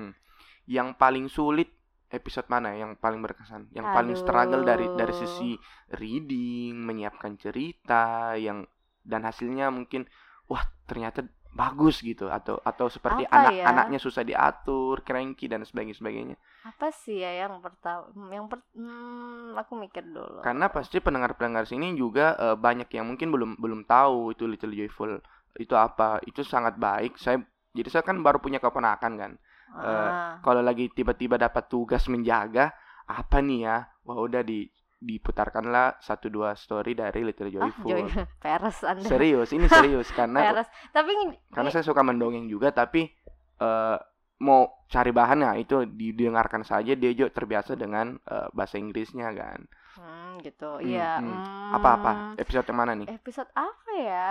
Yang 0.65 0.89
paling 0.95 1.27
sulit 1.27 1.73
episode 2.15 2.47
mana 2.47 2.73
yang 2.79 2.95
paling 2.95 3.21
berkesan? 3.21 3.69
Yang 3.75 3.87
paling 3.91 4.15
struggle 4.15 4.63
dari 4.63 4.87
dari 4.95 5.13
Aduh. 5.13 5.21
sisi 5.27 5.59
reading, 5.99 6.79
menyiapkan 6.79 7.35
cerita 7.37 8.39
yang 8.39 8.65
dan 9.05 9.27
hasilnya 9.27 9.69
mungkin 9.69 10.09
wah 10.49 10.65
ternyata 10.89 11.27
bagus 11.55 12.03
gitu 12.03 12.27
atau 12.27 12.59
atau 12.67 12.91
seperti 12.91 13.23
Apa 13.31 13.55
ya? 13.55 13.63
anak-anaknya 13.71 13.99
susah 14.03 14.27
diatur, 14.27 15.07
cranky 15.07 15.47
dan 15.47 15.63
sebagainya 15.63 15.97
sebagainya. 15.97 16.37
Apa 16.67 16.91
sih 16.91 17.23
ya 17.23 17.47
yang 17.47 17.63
pertama? 17.63 18.11
Yang 18.35 18.47
per, 18.51 18.59
hmm, 18.75 19.55
aku 19.55 19.73
mikir 19.79 20.03
dulu. 20.03 20.43
Karena 20.43 20.67
pasti 20.67 20.99
pendengar-pendengar 20.99 21.71
sini 21.71 21.95
juga 21.95 22.35
eh, 22.35 22.57
banyak 22.59 22.91
yang 22.91 23.07
mungkin 23.07 23.31
belum 23.31 23.51
belum 23.63 23.87
tahu 23.87 24.35
itu 24.35 24.51
Little 24.51 24.75
Joyful 24.75 25.23
itu 25.55 25.75
apa. 25.79 26.19
Itu 26.27 26.43
sangat 26.43 26.75
baik. 26.75 27.15
Saya 27.23 27.39
jadi 27.71 27.89
saya 27.91 28.03
kan 28.03 28.19
baru 28.19 28.43
punya 28.43 28.59
keponakan 28.59 29.13
kan. 29.15 29.33
Ah. 29.75 30.39
Kalau 30.39 30.63
lagi 30.63 30.87
tiba-tiba 30.89 31.35
dapat 31.35 31.67
tugas 31.67 32.07
menjaga, 32.07 32.71
apa 33.05 33.39
nih 33.39 33.67
ya? 33.67 33.79
Wah 34.05 34.19
udah 34.19 34.41
di 34.41 34.71
diputarkanlah 35.05 36.01
satu 36.01 36.33
dua 36.33 36.57
story 36.57 36.97
dari 36.97 37.21
Little 37.23 37.53
Ah, 37.61 37.69
Joyful. 37.69 37.85
Joy, 37.85 38.03
Peres 38.45 38.79
Anda. 38.81 39.05
Serius, 39.05 39.53
ini 39.53 39.69
serius 39.69 40.09
karena 40.19 40.41
Peres. 40.41 40.69
Tapi 40.91 41.13
karena 41.53 41.69
saya 41.69 41.85
suka 41.85 42.01
mendongeng 42.01 42.49
juga 42.49 42.73
tapi 42.73 43.13
eh, 43.61 43.99
mau 44.41 44.61
cari 44.89 45.13
bahannya 45.13 45.61
itu 45.61 45.85
didengarkan 45.85 46.65
saja 46.65 46.97
dia 46.97 47.13
juga 47.13 47.37
terbiasa 47.37 47.77
dengan 47.77 48.17
eh, 48.17 48.49
bahasa 48.57 48.81
Inggrisnya 48.81 49.29
kan. 49.37 49.69
hmm, 49.95 50.41
gitu. 50.41 50.81
Hmm, 50.81 50.89
Iya. 50.89 51.21
hmm. 51.21 51.29
hmm. 51.29 51.77
Apa-apa? 51.77 52.13
Episode 52.41 52.67
yang 52.67 52.79
mana 52.81 52.93
nih? 52.97 53.07
Episode 53.13 53.51
apa 53.53 53.93
ya? 53.95 54.31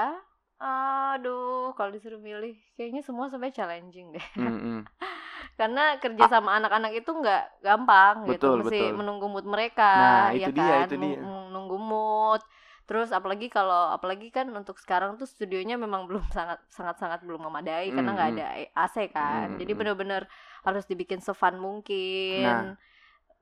Aduh, 0.64 1.76
kalau 1.76 1.92
disuruh 1.92 2.18
milih, 2.18 2.56
kayaknya 2.74 3.04
semua 3.04 3.28
sebenarnya 3.28 3.62
challenging 3.62 4.16
deh. 4.16 4.26
Hmm, 4.34 4.58
hmm. 4.58 4.82
Karena 5.60 6.02
kerja 6.02 6.26
sama 6.34 6.58
anak-anak 6.58 6.92
itu 6.98 7.10
nggak 7.14 7.42
gampang 7.66 8.16
gitu, 8.32 8.50
Betul, 8.50 8.58
mesti 8.58 8.90
betul. 8.90 8.94
menunggu 8.98 9.26
mood 9.30 9.46
mereka, 9.46 9.84
Nah, 10.00 10.34
ya 10.34 10.48
itu 10.48 10.50
dia, 10.58 10.76
kan? 10.78 10.86
itu 10.86 10.96
dia. 11.04 11.22
Nung- 11.22 11.50
Nunggu 11.54 11.78
mood. 11.78 12.42
Terus 12.90 13.10
apalagi 13.16 13.48
kalau 13.48 13.94
apalagi 13.96 14.28
kan 14.34 14.50
untuk 14.52 14.76
sekarang 14.82 15.16
tuh 15.16 15.24
studionya 15.30 15.76
memang 15.80 16.04
belum 16.10 16.26
sangat 16.36 16.60
sangat 16.68 16.96
sangat 17.00 17.20
belum 17.24 17.48
memadai 17.48 17.94
karena 17.96 18.10
Hmm, 18.10 18.18
nggak 18.18 18.30
hmm. 18.30 18.38
ada 18.38 18.46
AC 18.76 18.98
kan. 19.08 19.48
Hmm, 19.48 19.60
Jadi 19.60 19.72
hmm. 19.72 19.80
bener-bener 19.80 20.28
harus 20.68 20.84
dibikin 20.90 21.22
sefun 21.24 21.56
mungkin. 21.62 22.36
Nah. 22.36 22.76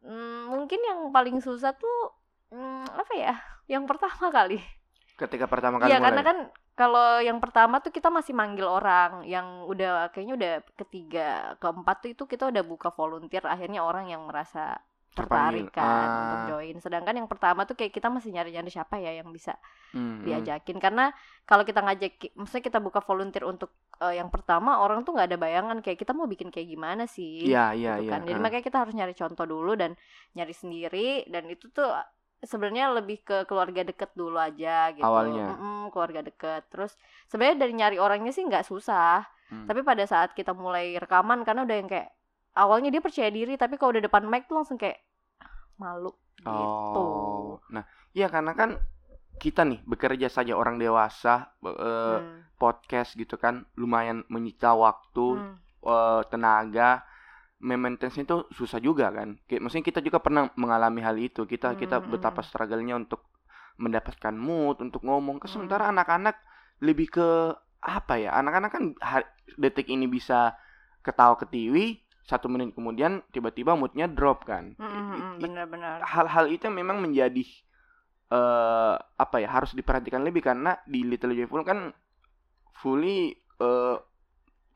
Hmm, 0.02 0.50
mungkin 0.54 0.80
yang 0.82 1.00
paling 1.16 1.38
susah 1.46 1.72
tuh 1.78 1.96
hmm, 2.54 2.86
apa 3.02 3.14
ya? 3.18 3.34
Yang 3.72 3.84
pertama 3.90 4.28
kali. 4.34 4.58
Ketika 5.22 5.46
pertama 5.46 5.78
kali 5.78 5.88
Iya 5.88 5.98
mulai. 5.98 6.06
karena 6.10 6.22
kan 6.26 6.38
kalau 6.74 7.22
yang 7.22 7.38
pertama 7.38 7.78
tuh 7.78 7.90
kita 7.90 8.10
masih 8.10 8.34
manggil 8.34 8.66
orang 8.66 9.22
yang 9.24 9.64
udah 9.64 10.10
kayaknya 10.10 10.34
udah 10.34 10.54
ketiga 10.76 11.30
keempat 11.58 11.96
tuh 12.02 12.10
itu 12.12 12.24
kita 12.26 12.50
udah 12.50 12.64
buka 12.64 12.90
volunteer 12.90 13.46
akhirnya 13.46 13.86
orang 13.86 14.10
yang 14.10 14.26
merasa 14.26 14.82
tertarik 15.12 15.70
kan 15.70 15.84
Ah. 15.84 16.24
untuk 16.24 16.40
join 16.56 16.76
sedangkan 16.80 17.12
yang 17.14 17.28
pertama 17.28 17.68
tuh 17.68 17.76
kayak 17.76 17.92
kita 17.92 18.08
masih 18.08 18.32
nyari-nyari 18.32 18.72
siapa 18.72 18.96
ya 18.96 19.12
yang 19.14 19.28
bisa 19.30 19.60
Hmm, 19.92 20.24
diajakin 20.24 20.80
karena 20.80 21.12
kalau 21.44 21.68
kita 21.68 21.84
ngajak 21.84 22.32
maksudnya 22.32 22.64
kita 22.64 22.80
buka 22.80 23.04
volunteer 23.04 23.44
untuk 23.44 23.76
eh, 24.00 24.16
yang 24.16 24.32
pertama 24.32 24.80
orang 24.80 25.04
tuh 25.04 25.12
nggak 25.12 25.28
ada 25.28 25.36
bayangan 25.36 25.78
kayak 25.84 26.00
kita 26.00 26.16
mau 26.16 26.26
bikin 26.26 26.48
kayak 26.48 26.64
gimana 26.66 27.04
sih 27.06 27.44
Iya, 27.44 27.76
iya, 27.76 28.00
gitu 28.00 28.08
iya. 28.08 28.12
kan. 28.16 28.20
Jadi 28.24 28.40
ah. 28.40 28.42
makanya 28.42 28.64
kita 28.64 28.78
harus 28.80 28.96
nyari 28.96 29.12
contoh 29.12 29.44
dulu 29.44 29.76
dan 29.76 30.00
nyari 30.32 30.56
sendiri 30.56 31.28
dan 31.28 31.44
itu 31.46 31.68
tuh 31.68 31.92
sebenarnya 32.42 32.90
lebih 32.98 33.22
ke 33.22 33.46
keluarga 33.46 33.86
deket 33.86 34.12
dulu 34.18 34.38
aja 34.38 34.90
gitu. 34.92 35.06
Awalnya. 35.06 35.56
Mm-mm, 35.56 35.94
keluarga 35.94 36.26
deket. 36.26 36.66
Terus 36.74 36.98
sebenarnya 37.30 37.58
dari 37.62 37.74
nyari 37.78 37.98
orangnya 38.02 38.34
sih 38.34 38.44
nggak 38.46 38.66
susah. 38.66 39.24
Hmm. 39.54 39.68
Tapi 39.70 39.86
pada 39.86 40.04
saat 40.10 40.34
kita 40.34 40.56
mulai 40.58 40.98
rekaman 40.98 41.46
karena 41.46 41.64
udah 41.68 41.78
yang 41.78 41.90
kayak 41.92 42.10
awalnya 42.58 42.92
dia 42.92 43.00
percaya 43.04 43.32
diri 43.32 43.56
tapi 43.56 43.80
kalau 43.80 43.96
udah 43.96 44.04
depan 44.04 44.28
mic 44.28 44.48
tuh 44.48 44.60
langsung 44.60 44.76
kayak 44.76 45.00
"Ah, 45.40 45.52
malu 45.80 46.12
gitu. 46.42 47.00
Oh, 47.00 47.62
nah, 47.72 47.86
iya 48.12 48.28
karena 48.28 48.52
kan 48.58 48.80
kita 49.40 49.66
nih 49.66 49.80
bekerja 49.88 50.28
saja 50.30 50.54
orang 50.54 50.78
dewasa 50.78 51.54
eh, 51.66 51.72
Hmm, 51.72 52.46
podcast 52.62 53.18
gitu 53.18 53.42
kan 53.42 53.66
lumayan 53.78 54.22
menyita 54.30 54.74
waktu 54.76 55.40
hmm. 55.40 55.56
eh, 55.86 56.22
tenaga 56.30 57.06
maintenance 57.62 58.18
itu 58.18 58.46
susah 58.52 58.80
juga 58.82 59.14
kan 59.14 59.38
kayak 59.46 59.62
maksudnya 59.62 59.86
kita 59.86 60.02
juga 60.02 60.18
pernah 60.18 60.50
mengalami 60.58 61.02
hal 61.06 61.16
itu 61.22 61.46
kita 61.46 61.78
kita 61.78 62.02
Hmm, 62.02 62.10
betapa 62.10 62.42
hmm. 62.42 62.50
struggle-nya 62.50 62.96
untuk 62.98 63.22
mendapatkan 63.78 64.34
mood 64.34 64.82
untuk 64.82 65.02
ngomong 65.06 65.38
Hmm. 65.42 65.50
sementara 65.50 65.90
anak-anak 65.94 66.36
lebih 66.82 67.08
ke 67.14 67.28
apa 67.82 68.14
ya 68.22 68.34
anak-anak 68.38 68.72
kan 68.74 68.84
detik 69.58 69.90
ini 69.90 70.06
bisa 70.10 70.54
ketawa 71.06 71.38
ketiwi 71.38 71.98
satu 72.26 72.46
menit 72.50 72.74
kemudian 72.78 73.22
tiba-tiba 73.34 73.74
moodnya 73.78 74.06
drop 74.10 74.46
kan 74.46 74.78
Mm, 74.80 74.86
mm, 74.86 75.06
mm, 75.16 75.34
i- 75.42 75.46
benar-benar. 75.46 76.00
hal-hal 76.02 76.46
itu 76.50 76.66
memang 76.70 76.98
menjadi 77.02 77.46
eh 78.32 78.96
apa 78.98 79.38
ya 79.44 79.50
harus 79.52 79.76
diperhatikan 79.76 80.24
lebih 80.24 80.42
karena 80.46 80.80
di 80.88 81.04
Little 81.04 81.36
Joyful 81.36 81.68
kan 81.68 81.92
fully 82.82 83.36
eh 83.60 83.98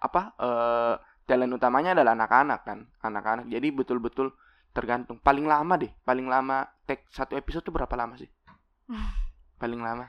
apa 0.01 0.21
eh 0.37 0.95
talent 1.25 1.53
utamanya 1.57 1.97
adalah 1.97 2.13
anak-anak 2.13 2.59
kan? 2.63 2.79
Anak-anak. 3.01 3.45
Jadi 3.49 3.67
betul-betul 3.73 4.31
tergantung. 4.71 5.17
Paling 5.19 5.45
lama 5.49 5.73
deh 5.75 5.91
paling 6.05 6.29
lama 6.29 6.65
take 6.85 7.09
satu 7.09 7.35
episode 7.35 7.65
tuh 7.65 7.73
berapa 7.73 7.93
lama 7.97 8.15
sih? 8.15 8.29
Paling 9.61 9.79
lama. 9.79 10.05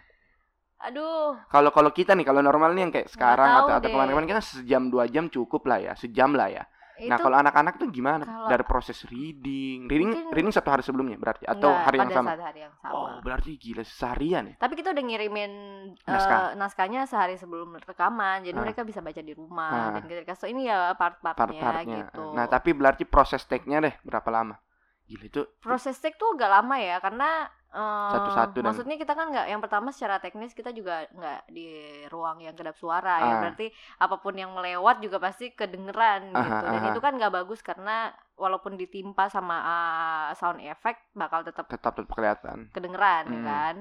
Aduh, 0.77 1.33
kalau 1.49 1.73
kalau 1.73 1.89
kita 1.89 2.13
nih 2.13 2.29
kalau 2.29 2.45
normalnya 2.45 2.85
yang 2.85 2.93
kayak 2.93 3.09
sekarang 3.09 3.49
atau 3.49 3.81
atau 3.81 3.89
kemarin-kemarin 3.89 4.29
kita 4.29 4.45
sejam 4.45 4.93
dua 4.93 5.09
jam 5.09 5.25
cukup 5.33 5.65
lah 5.65 5.81
ya 5.81 5.93
sejam 5.97 6.37
lah 6.37 6.53
ya 6.53 6.69
itu 6.99 7.07
nah 7.07 7.19
kalau 7.19 7.37
anak-anak 7.37 7.77
tuh 7.77 7.89
gimana 7.89 8.25
kalau- 8.25 8.49
dari 8.49 8.63
proses 8.63 9.05
reading 9.05 9.85
reading 9.85 10.11
Mungkin- 10.11 10.33
reading 10.33 10.51
satu 10.51 10.69
hari 10.69 10.81
sebelumnya 10.81 11.15
berarti 11.15 11.45
atau 11.45 11.69
Enggak, 11.69 11.85
hari 11.85 11.97
yang 11.99 12.11
sama 12.11 12.29
saat 12.29 12.43
hari 12.43 12.61
yang 12.61 12.75
sama. 12.75 12.91
Oh, 12.91 13.09
berarti 13.21 13.51
gila 13.55 13.83
seharian 13.83 14.45
ya? 14.49 14.55
Tapi 14.57 14.75
kita 14.75 14.89
udah 14.91 15.05
ngirimin 15.05 15.53
eh, 15.95 16.09
Naskah. 16.09 16.41
naskahnya 16.55 17.01
sehari 17.05 17.35
sebelum 17.35 17.77
rekaman, 17.79 18.43
jadi 18.43 18.55
Ah. 18.55 18.63
mereka 18.63 18.81
bisa 18.83 18.99
baca 18.99 19.19
di 19.19 19.33
rumah 19.33 19.71
Ah. 19.71 19.93
dan 19.95 20.05
kita 20.05 20.23
kasih 20.25 20.49
ini 20.49 20.67
ya 20.67 20.93
part-partnya 20.93 21.37
Part-partnya. 21.37 21.97
gitu. 22.09 22.25
Nah, 22.33 22.47
tapi 22.47 22.73
berarti 22.73 23.05
proses 23.05 23.43
take-nya 23.43 23.79
deh 23.81 23.95
berapa 24.03 24.29
lama? 24.29 24.57
Gila 25.05 25.25
itu 25.25 25.43
proses 25.61 25.95
take 25.97 26.17
tuh 26.17 26.33
agak 26.33 26.51
lama 26.51 26.75
ya 26.77 26.99
karena 26.99 27.47
Satu-satu 27.75 28.57
dan- 28.63 28.67
maksudnya 28.73 28.97
kita 28.97 29.13
kan 29.13 29.27
nggak 29.29 29.47
yang 29.51 29.61
pertama 29.61 29.89
secara 29.93 30.17
teknis 30.17 30.57
kita 30.57 30.73
juga 30.73 31.05
nggak 31.13 31.41
di 31.51 31.69
ruang 32.09 32.41
yang 32.41 32.57
kedap 32.57 32.79
suara 32.79 33.21
ya 33.21 33.33
Ah. 33.37 33.41
berarti 33.43 33.69
apa 33.99 34.17
pun 34.17 34.33
yang 34.33 34.55
melewat 34.55 35.03
juga 35.03 35.19
pasti 35.19 35.53
kedengeran 35.53 36.33
Aha, 36.33 36.41
gitu 36.41 36.65
dan 36.67 36.81
aha. 36.81 36.89
itu 36.95 37.01
kan 37.03 37.13
nggak 37.19 37.35
bagus 37.35 37.61
karena 37.61 38.11
walaupun 38.35 38.79
ditimpa 38.79 39.29
sama 39.29 39.57
ah, 39.61 40.27
sound 40.35 40.63
effect 40.63 41.05
bakal 41.13 41.43
tetap 41.43 41.67
tetap 41.69 41.93
tetap 41.93 42.09
kelihatan. 42.09 42.71
kedengeran 42.73 43.25
ya 43.29 43.39
Hmm. 43.39 43.47
kan 43.47 43.77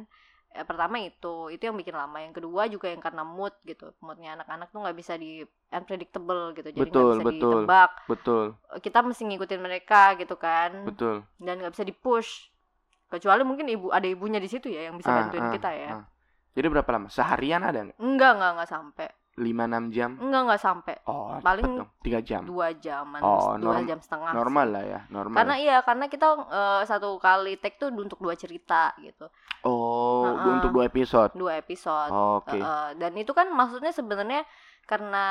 Eh, 0.56 0.63
pertama 0.63 0.96
itu 1.04 1.51
itu 1.51 1.68
yang 1.68 1.75
bikin 1.75 1.92
lama 1.92 2.15
yang 2.15 2.32
kedua 2.32 2.72
juga 2.72 2.88
yang 2.88 3.04
karena 3.04 3.27
mood 3.27 3.51
gitu 3.68 3.92
moodnya 4.00 4.39
anak-anak 4.39 4.72
tuh 4.72 4.80
nggak 4.80 4.96
bisa 4.96 5.20
di 5.20 5.44
unpredictable 5.68 6.56
gitu 6.56 6.72
jadi 6.72 6.80
nggak 6.80 6.96
Betul, 6.96 7.12
bisa 7.12 7.25
betul. 7.27 7.51
ditebak 7.60 7.92
Betul, 8.08 8.46
kita 8.80 9.00
mesti 9.04 9.24
ngikutin 9.27 9.60
mereka 9.60 10.15
gitu 10.15 10.39
kan 10.39 10.88
betul. 10.88 11.27
dan 11.44 11.60
nggak 11.60 11.75
bisa 11.75 11.84
di 11.84 11.92
push 11.92 12.55
kecuali 13.16 13.42
mungkin 13.42 13.66
ibu 13.68 13.88
ada 13.90 14.06
ibunya 14.06 14.38
di 14.38 14.48
situ 14.48 14.68
ya 14.68 14.88
yang 14.88 14.96
bisa 14.96 15.08
Ah, 15.08 15.16
bantuin 15.24 15.48
ah, 15.48 15.52
kita 15.52 15.70
ya 15.72 15.90
ah. 15.94 16.06
Jadi 16.56 16.68
berapa 16.70 16.88
lama? 16.88 17.08
Seharian 17.08 17.62
ada 17.62 17.80
nggak? 17.82 17.98
enggak 17.98 18.32
enggak 18.32 18.52
enggak 18.56 18.70
sampai 18.70 19.08
5-6 19.36 19.92
jam? 19.92 20.12
enggak 20.16 20.42
enggak 20.48 20.62
sampai 20.62 20.96
Oh, 21.04 21.36
Paling. 21.38 21.84
3 22.00 22.24
jam. 22.24 22.42
dua 22.42 22.72
jaman 22.72 23.20
Oh, 23.20 23.60
dua 23.60 23.84
jam 23.84 24.00
setengah. 24.00 24.32
Normal 24.32 24.68
lah 24.72 24.84
ya, 24.86 25.00
normal. 25.10 25.36
karena 25.36 25.56
iya 25.58 25.78
karena 25.82 26.08
kita 26.08 26.28
eh, 26.48 26.82
satu 26.84 27.20
kali 27.20 27.60
take 27.60 27.76
tuh 27.76 27.92
untuk 27.92 28.16
dua 28.18 28.32
cerita 28.34 28.96
gitu 28.98 29.28
oh, 29.64 30.32
Heeh. 30.32 30.56
untuk 30.56 30.72
dua 30.72 30.88
episode. 30.88 31.36
dua 31.36 31.60
episode 31.60 32.16
Oke. 32.40 32.56
Eh, 32.56 32.90
dan 32.96 33.12
itu 33.16 33.36
kan 33.36 33.52
maksudnya 33.52 33.92
sebenarnya 33.92 34.48
karena 34.88 35.28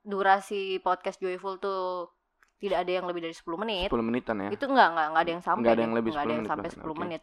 durasi 0.00 0.80
podcast 0.80 1.20
Joyful 1.20 1.58
tuh 1.58 2.08
tidak 2.58 2.78
ada 2.84 2.92
yang 2.98 3.06
lebih 3.06 3.22
dari 3.26 3.34
10 3.34 3.58
menit 3.58 3.88
10 3.90 4.02
menitan 4.06 4.36
ya. 4.42 4.50
itu 4.50 4.64
enggak 4.66 4.88
enggak 4.94 5.06
enggak 5.10 5.22
ada 5.24 5.32
yang 5.34 5.44
sampai 5.46 5.62
Nggak 5.62 5.74
ada 5.74 5.82
yang 5.86 5.94
lebih 5.98 6.10
Nggak 6.10 6.22
10 6.22 6.26
ada 6.26 6.32
yang 6.34 6.38
menit 6.42 6.50
sampai 6.50 6.68
bahkan, 6.68 6.82
10 6.82 6.92
oke. 6.94 7.00
menit 7.02 7.22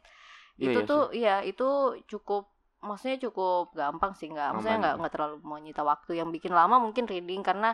Iya, 0.56 0.64
itu 0.72 0.80
iya 0.80 0.88
tuh 0.88 1.04
iya 1.12 1.36
itu 1.44 1.68
cukup 2.08 2.44
maksudnya 2.80 3.18
cukup 3.28 3.64
gampang 3.76 4.14
sih 4.16 4.28
nggak 4.32 4.50
maksudnya 4.56 4.78
Aman. 4.78 4.84
nggak 4.86 4.96
nggak 5.04 5.14
terlalu 5.18 5.36
menyita 5.44 5.82
waktu 5.84 6.12
yang 6.22 6.30
bikin 6.32 6.54
lama 6.54 6.76
mungkin 6.80 7.04
reading 7.10 7.42
karena 7.44 7.74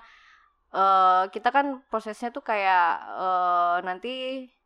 eh 0.72 1.24
kita 1.36 1.50
kan 1.52 1.84
prosesnya 1.92 2.32
tuh 2.32 2.42
kayak 2.42 2.86
eh 3.22 3.78
nanti 3.84 4.14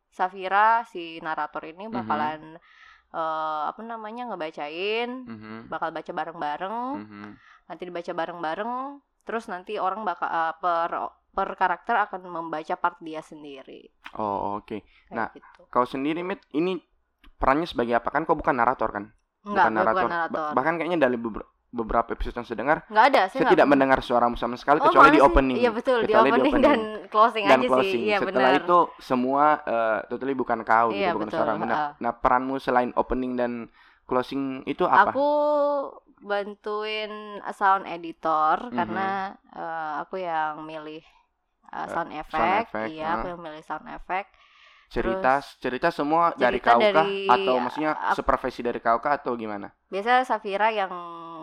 Safira 0.08 0.86
si 0.88 1.18
narator 1.20 1.62
ini 1.68 1.90
Mhm. 1.90 1.92
bakalan 1.92 2.40
eh 3.12 3.62
apa 3.70 3.80
namanya 3.82 4.22
ngebacain 4.30 5.10
Mhm, 5.26 5.68
bakal 5.72 5.90
baca 5.92 6.12
bareng-bareng 6.14 6.76
mhm. 7.04 7.28
nanti 7.68 7.82
dibaca 7.88 8.12
bareng-bareng 8.14 8.72
terus 9.26 9.44
nanti 9.50 9.76
orang 9.82 10.06
bakal 10.06 10.28
eh, 10.30 10.54
per 10.62 10.90
per 11.36 11.52
karakter 11.52 11.92
akan 12.00 12.20
membaca 12.26 12.74
part 12.74 12.96
dia 12.98 13.20
sendiri 13.20 13.92
Oh, 14.16 14.56
oke. 14.56 14.80
kayak 14.80 15.12
Nah, 15.12 15.28
gitu 15.30 15.68
Kau 15.68 15.84
sendiri, 15.84 16.24
Mit, 16.24 16.40
ini 16.50 16.80
perannya 17.36 17.68
sebagai 17.68 17.92
apa 17.92 18.08
kan? 18.08 18.24
Kau 18.24 18.32
bukan 18.32 18.56
narator 18.56 18.88
kan? 18.88 19.04
Enggak, 19.44 19.68
bukan 19.68 19.72
gue 19.76 19.84
bukan 19.84 19.92
Ba- 20.02 20.14
narator. 20.16 20.50
bahkan 20.50 20.74
kayaknya 20.74 20.98
dari 20.98 21.14
beber- 21.14 21.44
beberapa 21.68 22.08
episode 22.10 22.32
yang 22.32 22.46
saya 22.48 22.56
dengar, 22.56 22.78
Nggak 22.88 23.04
ada, 23.06 23.22
saya 23.28 23.40
saya 23.44 23.52
tidak 23.52 23.66
mendengar 23.68 24.00
suaramu 24.00 24.34
sama 24.34 24.56
sekali 24.56 24.80
Oh, 24.80 24.88
kecuali 24.88 25.12
di 25.12 25.20
opening. 25.20 25.56
Iya 25.60 25.70
betul, 25.70 25.98
di 26.00 26.08
Kecuali 26.08 26.30
opening, 26.32 26.54
dan 26.56 26.80
closing 27.06 27.44
dan 27.44 27.58
aja 27.60 27.68
closing. 27.68 27.92
sih. 27.92 28.00
Iya 28.08 28.18
Setelah 28.18 28.50
benar. 28.50 28.62
itu 28.64 28.78
semua 28.98 29.44
eh, 29.60 29.98
totally 30.08 30.32
bukan 30.32 30.58
kau 30.62 30.88
Iya, 30.88 31.12
gitu, 31.12 31.16
bukan 31.20 31.28
betul, 31.28 31.38
suaramu. 31.38 31.62
Nah, 31.62 31.76
ha. 31.76 31.86
nah, 32.00 32.12
peranmu 32.16 32.56
selain 32.56 32.90
opening 32.96 33.36
dan 33.36 33.52
closing 34.02 34.64
itu 34.64 34.82
apa? 34.82 35.12
Aku 35.12 35.28
bantuin 36.18 37.12
sound 37.52 37.84
editor 37.86 38.56
Mhm. 38.66 38.72
karena 38.72 39.08
eh, 39.52 39.92
aku 40.00 40.16
yang 40.18 40.60
milih 40.62 41.04
eh, 41.72 41.86
sound 41.90 42.12
effect. 42.14 42.68
effect, 42.70 42.90
iya, 42.92 43.18
aku 43.18 43.26
yang 43.34 43.40
milih 43.40 43.62
sound 43.62 43.86
effect. 43.90 44.30
cerita 44.86 45.42
cerita 45.58 45.90
semua 45.90 46.30
dari 46.38 46.62
cerita 46.62 46.78
kau 46.78 46.78
kah 46.78 46.94
dari- 46.94 47.26
atau 47.26 47.54
maksudnya 47.58 47.90
aku- 47.98 48.14
supervisi 48.14 48.62
dari 48.62 48.78
kau 48.78 49.02
kah 49.02 49.18
atau 49.18 49.34
gimana? 49.34 49.74
Biasanya 49.90 50.22
Safira 50.22 50.70
yang 50.70 50.94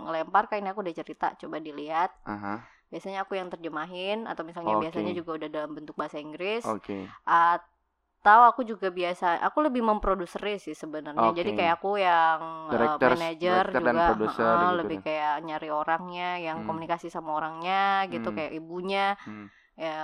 lempar 0.08 0.48
kayak 0.48 0.63
ini 0.63 0.70
aku 0.72 0.80
udah 0.80 0.96
cerita, 0.96 1.27
coba 1.36 1.60
dilihat. 1.60 2.12
Aha, 2.24 2.63
Biasanya 2.88 3.25
aku 3.25 3.36
yang 3.36 3.50
terjemahin 3.51 4.30
atau 4.30 4.46
misalnya 4.46 4.77
Oke. 4.77 4.86
biasanya 4.88 5.12
juga 5.12 5.44
udah 5.44 5.50
dalam 5.51 5.75
bentuk 5.75 5.98
bahasa 5.98 6.22
Inggris. 6.22 6.63
oke. 6.63 7.10
Atau 7.27 8.39
aku 8.48 8.63
juga 8.63 8.88
biasa, 8.88 9.44
aku 9.44 9.60
lebih 9.65 9.84
memproduseri 9.84 10.56
sih 10.56 10.72
sebenarnya. 10.72 11.36
Jadi 11.36 11.51
Oke. 11.51 11.58
kayak 11.60 11.74
aku 11.82 12.00
yang 12.00 12.39
director 12.72 13.12
dan 13.12 13.84
juga, 13.92 14.08
produser 14.13 14.46
heeh, 14.46 14.62
gitu 14.63 14.80
lebih 14.80 14.98
deh. 14.98 15.03
kayak 15.03 15.34
nyari 15.44 15.70
orangnya, 15.74 16.30
yang 16.39 16.58
Hmm. 16.63 16.68
komunikasi 16.72 17.12
sama 17.12 17.36
orangnya 17.36 18.08
gitu, 18.08 18.30
Hmm. 18.32 18.38
kayak 18.39 18.51
ibunya, 18.56 19.20
Hmm. 19.27 19.51
Ya 19.74 19.98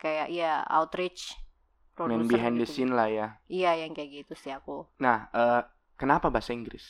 kayak 0.00 0.28
ya 0.32 0.64
outreach, 0.68 1.36
Main 1.94 2.26
behind 2.26 2.58
the 2.58 2.66
gitu. 2.66 2.82
scene 2.82 2.92
lah 2.96 3.06
ya. 3.06 3.26
Iya 3.46 3.86
yang 3.86 3.92
kayak 3.94 4.10
gitu 4.24 4.34
sih 4.34 4.50
aku. 4.50 4.88
Nah, 4.98 5.28
eh, 5.30 5.62
kenapa 5.94 6.26
bahasa 6.32 6.50
Inggris? 6.50 6.82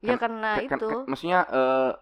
Iya 0.00 0.16
Kan- 0.16 0.22
karena 0.30 0.50
Kan- 0.66 0.78
itu. 0.80 0.88
kan- 0.88 1.04
maksudnya 1.10 1.40
eh, 1.50 1.92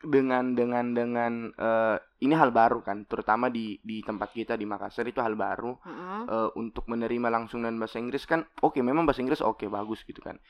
dengan 0.00 0.56
dengan 0.56 0.96
dengan 0.96 1.32
eh, 1.52 1.96
ini 2.24 2.32
hal 2.32 2.50
baru 2.56 2.80
kan, 2.80 3.04
terutama 3.04 3.52
di 3.52 3.76
di 3.84 4.00
tempat 4.00 4.32
kita 4.32 4.56
di 4.56 4.64
Makassar 4.64 5.04
itu 5.04 5.20
hal 5.20 5.36
baru 5.36 5.76
Mm-mm. 5.84 6.20
eh, 6.24 6.50
untuk 6.56 6.88
menerima 6.88 7.28
langsung 7.28 7.62
dan 7.68 7.76
bahasa 7.76 8.00
Inggris 8.00 8.24
kan. 8.24 8.42
Oke, 8.64 8.80
memang 8.80 9.04
bahasa 9.04 9.20
Inggris 9.20 9.44
oke 9.44 9.68
bagus 9.68 10.00
gitu 10.08 10.24
kan. 10.24 10.40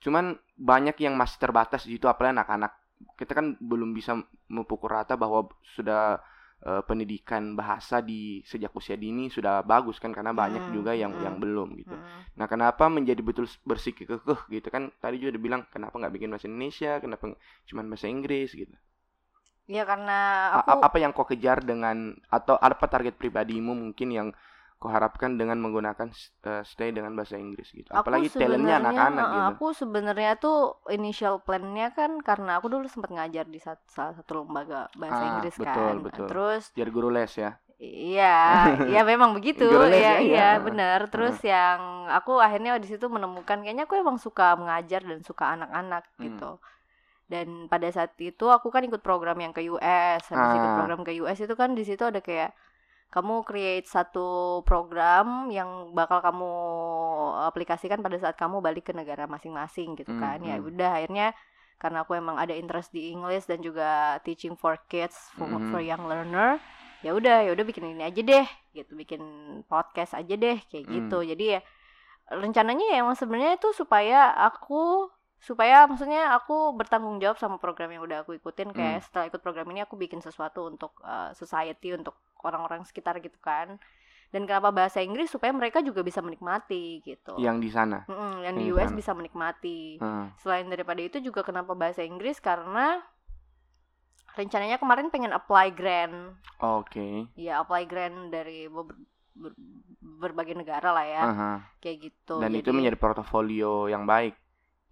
Cuman 0.00 0.32
banyak 0.56 0.96
yang 1.04 1.12
masih 1.12 1.36
terbatas 1.36 1.84
di 1.84 2.00
situ 2.00 2.08
apalagi 2.08 2.40
anak-anak. 2.40 2.72
Kita 3.20 3.36
kan 3.36 3.60
belum 3.60 3.92
bisa 3.92 4.16
memukul 4.48 4.88
rata 4.88 5.20
bahwa 5.20 5.44
sudah 5.76 6.16
eh, 6.64 6.82
pendidikan 6.88 7.54
bahasa 7.60 8.00
di 8.00 8.40
sejak 8.46 8.72
usia 8.76 8.96
dini 8.96 9.28
sudah 9.32 9.60
bagus 9.66 9.96
kan 10.02 10.12
karena 10.16 10.32
banyak 10.32 10.64
Hmm, 10.64 10.76
juga 10.76 10.92
yang 10.96 11.12
hmm. 11.12 11.18
yang 11.20 11.36
belum 11.42 11.76
gitu. 11.80 11.96
Mm-mm. 11.96 12.26
Nah, 12.38 12.46
kenapa 12.48 12.88
menjadi 12.92 13.20
betul 13.24 13.46
bersikukuh 13.68 14.48
gitu 14.54 14.68
kan? 14.72 14.92
Tadi 15.02 15.16
juga 15.22 15.32
dibilang 15.36 15.62
kenapa 15.74 15.94
nggak 16.00 16.12
bikin 16.16 16.28
bahasa 16.32 16.46
Indonesia, 16.50 17.00
kenapa 17.02 17.24
cuman 17.68 17.84
bahasa 17.92 18.06
Inggris 18.08 18.52
gitu. 18.56 18.72
Iya 19.72 19.82
karena 19.90 20.12
aku 20.58 20.72
a- 20.72 20.80
apa 20.86 20.96
yang 21.02 21.12
kau 21.16 21.26
kejar 21.26 21.58
dengan 21.70 22.14
atau 22.30 22.56
apa 22.58 22.86
target 22.92 23.14
pribadimu 23.20 23.72
mungkin 23.74 24.08
yang 24.18 24.28
kau 24.76 24.92
harapkan 24.92 25.34
dengan 25.34 25.56
menggunakan 25.56 26.12
uh, 26.44 26.60
stay 26.62 26.92
dengan 26.92 27.16
bahasa 27.16 27.36
Inggris 27.36 27.72
gitu. 27.72 27.88
Aku 27.88 28.04
Apalagi 28.04 28.28
talentnya 28.28 28.76
anak-anak 28.76 29.24
gitu. 29.26 29.44
Aku 29.50 29.66
sebenarnya 29.72 30.32
tuh 30.36 30.58
initial 30.88 31.40
plan-nya 31.40 31.90
kan 31.90 32.20
karena 32.20 32.60
aku 32.60 32.68
dulu 32.68 32.84
sempat 32.84 33.08
ngajar 33.08 33.44
di 33.44 33.56
sat- 33.56 33.80
salah 33.88 34.12
satu 34.12 34.44
lembaga 34.44 34.92
bahasa 34.94 35.16
Ah, 35.16 35.28
Inggris 35.32 35.56
betul, 35.56 35.72
kan. 35.90 35.96
betul. 36.04 36.26
Terus 36.28 36.62
Jadi 36.76 36.90
guru 36.92 37.08
les 37.08 37.32
ya. 37.32 37.56
iya, 37.76 38.36
iya 38.92 39.02
memang 39.02 39.32
begitu. 39.32 39.64
Iya, 39.64 39.88
ya, 39.88 39.96
iya, 39.96 40.14
iya. 40.20 40.48
benar. 40.58 41.08
Terus 41.08 41.40
yang 41.40 41.80
aku 42.08 42.36
akhirnya 42.36 42.76
di 42.76 42.84
situ 42.86 43.08
menemukan 43.08 43.60
kayaknya 43.60 43.84
aku 43.84 43.96
emang 43.96 44.16
suka 44.16 44.56
mengajar 44.56 45.00
dan 45.00 45.20
suka 45.20 45.56
anak-anak 45.56 46.04
Hmm. 46.16 46.24
gitu. 46.24 46.50
Dan 47.26 47.66
pada 47.66 47.88
saat 47.90 48.14
itu 48.18 48.46
aku 48.46 48.70
kan 48.70 48.80
ikut 48.80 49.00
program 49.00 49.34
yang 49.36 49.50
ke 49.50 49.64
US. 49.66 50.22
Habis 50.22 50.52
ikut 50.52 50.68
Ah. 50.68 50.76
program 50.78 51.00
ke 51.00 51.16
US 51.18 51.38
itu 51.38 51.52
kan 51.52 51.72
di 51.72 51.82
situ 51.82 52.00
ada 52.00 52.20
kayak 52.20 52.52
kamu 53.06 53.46
create 53.46 53.86
satu 53.86 54.60
program 54.66 55.48
yang 55.48 55.94
bakal 55.94 56.18
kamu 56.20 56.52
aplikasikan 57.46 58.02
pada 58.02 58.18
saat 58.18 58.36
kamu 58.36 58.60
balik 58.60 58.90
ke 58.90 58.92
negara 58.92 59.24
masing-masing 59.26 59.94
gitu 59.96 60.12
Hmm, 60.12 60.20
kan 60.20 60.38
ya 60.42 60.58
hmm. 60.58 60.68
udah 60.68 60.90
akhirnya 61.00 61.28
karena 61.76 62.02
aku 62.02 62.16
emang 62.16 62.40
ada 62.40 62.56
interest 62.56 62.90
di 62.90 63.12
English 63.12 63.44
dan 63.46 63.60
juga 63.60 64.16
teaching 64.24 64.56
for 64.56 64.80
kids 64.88 65.16
for, 65.36 65.46
Hmm. 65.46 65.70
for 65.70 65.80
young 65.80 66.08
learner 66.08 66.58
ya 67.04 67.12
udah 67.12 67.44
ya 67.46 67.50
udah 67.52 67.64
bikin 67.64 67.92
ini 67.92 68.02
aja 68.02 68.20
deh 68.24 68.46
gitu 68.72 68.96
bikin 68.96 69.22
podcast 69.68 70.16
aja 70.16 70.34
deh 70.34 70.58
kayak 70.66 70.84
Hmm. 70.88 70.94
gitu 71.00 71.18
jadi 71.22 71.44
ya 71.46 71.60
rencananya 72.26 72.86
ya 72.90 72.96
emang 73.06 73.14
sebenarnya 73.14 73.54
itu 73.54 73.70
supaya 73.70 74.34
aku 74.34 75.06
supaya 75.38 75.84
maksudnya 75.84 76.32
aku 76.32 76.72
bertanggung 76.72 77.16
jawab 77.16 77.36
sama 77.36 77.56
program 77.56 77.88
yang 77.88 78.02
udah 78.02 78.22
aku 78.22 78.34
ikutin 78.34 78.70
kayak 78.70 78.98
Hmm. 78.98 79.04
setelah 79.04 79.24
ikut 79.26 79.40
program 79.40 79.68
ini 79.68 79.80
aku 79.80 79.94
bikin 79.94 80.18
sesuatu 80.18 80.64
untuk 80.64 80.96
uh, 81.00 81.30
society 81.32 81.92
untuk 81.92 82.16
orang-orang 82.40 82.82
sekitar 82.82 83.18
gitu 83.18 83.36
kan 83.38 83.76
dan 84.26 84.42
kenapa 84.42 84.68
bahasa 84.70 84.98
Inggris 84.98 85.28
supaya 85.28 85.50
mereka 85.50 85.78
juga 85.80 86.00
bisa 86.00 86.18
menikmati 86.18 86.98
gitu 87.00 87.36
Yang 87.36 87.56
di 87.58 87.70
sana. 87.70 87.98
Mm-mm, 88.04 88.42
yang 88.42 88.54
yang 88.54 88.56
di 88.56 88.64
US 88.70 88.88
sana. 88.88 88.96
bisa 88.96 89.12
menikmati 89.12 89.80
Hmm. 89.96 90.32
selain 90.36 90.66
daripada 90.66 90.98
itu 90.98 91.20
juga 91.20 91.40
kenapa 91.40 91.72
bahasa 91.72 92.00
Inggris 92.00 92.38
karena 92.38 93.04
rencananya 94.32 94.76
kemarin 94.76 95.08
pengen 95.08 95.32
apply 95.32 95.70
grant 95.70 96.36
Oke. 96.58 97.28
ya 97.34 97.60
apply 97.60 97.84
grant 97.84 98.28
dari 98.28 98.66
ber- 98.66 98.92
ber- 99.32 99.56
berbagai 100.00 100.52
negara 100.54 100.90
lah 100.90 101.06
ya 101.06 101.22
Aha. 101.24 101.52
kayak 101.78 101.96
gitu 102.02 102.36
Dan 102.38 102.52
itu 102.52 102.66
Jadi- 102.66 102.76
menjadi 102.78 102.96
portofolio 102.96 103.86
yang 103.86 104.04
baik. 104.04 104.36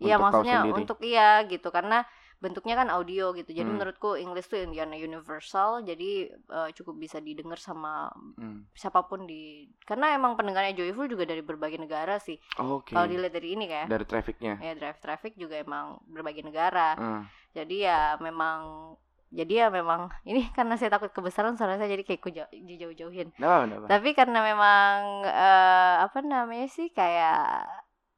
Iya 0.02 0.16
maksudnya 0.18 0.57
untuk 0.66 0.98
iya 1.02 1.42
gitu 1.46 1.68
karena 1.70 2.02
bentuknya 2.42 2.76
kan 2.76 2.92
audio 2.92 3.33
gitu. 3.33 3.57
Jadi 3.57 3.64
Hmm. 3.64 3.78
menurutku 3.80 4.20
English 4.20 4.52
tuh 4.52 4.61
yang 4.61 4.92
universal 4.92 5.80
jadi 5.80 6.28
eh, 6.35 6.68
cukup 6.76 7.00
bisa 7.00 7.16
didengar 7.22 7.57
sama 7.57 8.11
Hmm. 8.37 8.68
siapa 8.76 9.07
pun 9.09 9.24
di 9.24 9.64
karena 9.88 10.12
emang 10.12 10.37
pendengarnya 10.37 10.76
Joyful 10.76 11.09
juga 11.09 11.24
dari 11.24 11.40
berbagai 11.40 11.80
negara 11.80 12.20
sih. 12.20 12.37
Oke. 12.61 12.92
Kalau 12.92 13.09
dilihat 13.09 13.33
dari 13.33 13.57
ini 13.57 13.64
kayak 13.64 13.88
Dari 13.88 14.04
trafficnya. 14.04 14.61
ya 14.61 14.76
drive 14.76 15.00
traffic 15.00 15.33
juga 15.38 15.57
emang 15.57 16.02
berbagai 16.04 16.44
negara. 16.44 16.92
Hmm. 16.98 17.22
Jadi 17.54 17.87
ya 17.87 18.18
memang 18.20 18.92
jadi 19.35 19.66
ya 19.66 19.68
memang 19.72 20.11
ini 20.30 20.46
karena 20.52 20.76
saya 20.76 20.92
takut 20.92 21.11
kebesaran 21.16 21.57
suara 21.57 21.80
saya 21.80 21.88
jadi 21.90 22.04
kayak 22.04 22.20
ku 22.20 22.28
jauh-. 22.28 22.50
Nggak 22.52 23.40
apa, 23.40 23.62
nggak 23.64 23.78
apa. 23.78 23.87
Tapi 23.88 24.09
karena 24.12 24.38
memang 24.44 24.94
eh, 25.24 25.94
apa 26.04 26.18
namanya 26.20 26.68
sih 26.68 26.92
kayak 26.92 27.64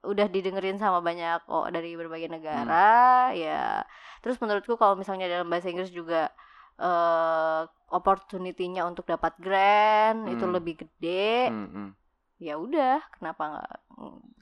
udah 0.07 0.27
didengerin 0.27 0.79
sama 0.79 1.03
banyak 1.03 1.43
oh 1.47 1.67
dari 1.69 1.93
berbagai 1.95 2.31
negara 2.31 3.31
ya. 3.35 3.83
Terus 4.23 4.39
menurutku 4.39 4.75
kalau 4.75 4.95
misalnya 4.95 5.27
dalam 5.27 5.47
bahasa 5.47 5.67
Inggris 5.67 5.91
juga 5.91 6.31
eh 6.77 7.63
opportunity-nya 7.87 8.83
untuk 8.83 9.07
dapat 9.07 9.39
grant 9.39 10.27
itu 10.27 10.43
Hmm. 10.43 10.55
lebih 10.55 10.75
gede. 10.83 11.49
Hmm, 11.49 11.69
hmm. 11.71 11.89
Ya 12.37 12.61
udah, 12.61 13.01
kenapa 13.17 13.43
nggak 13.49 13.71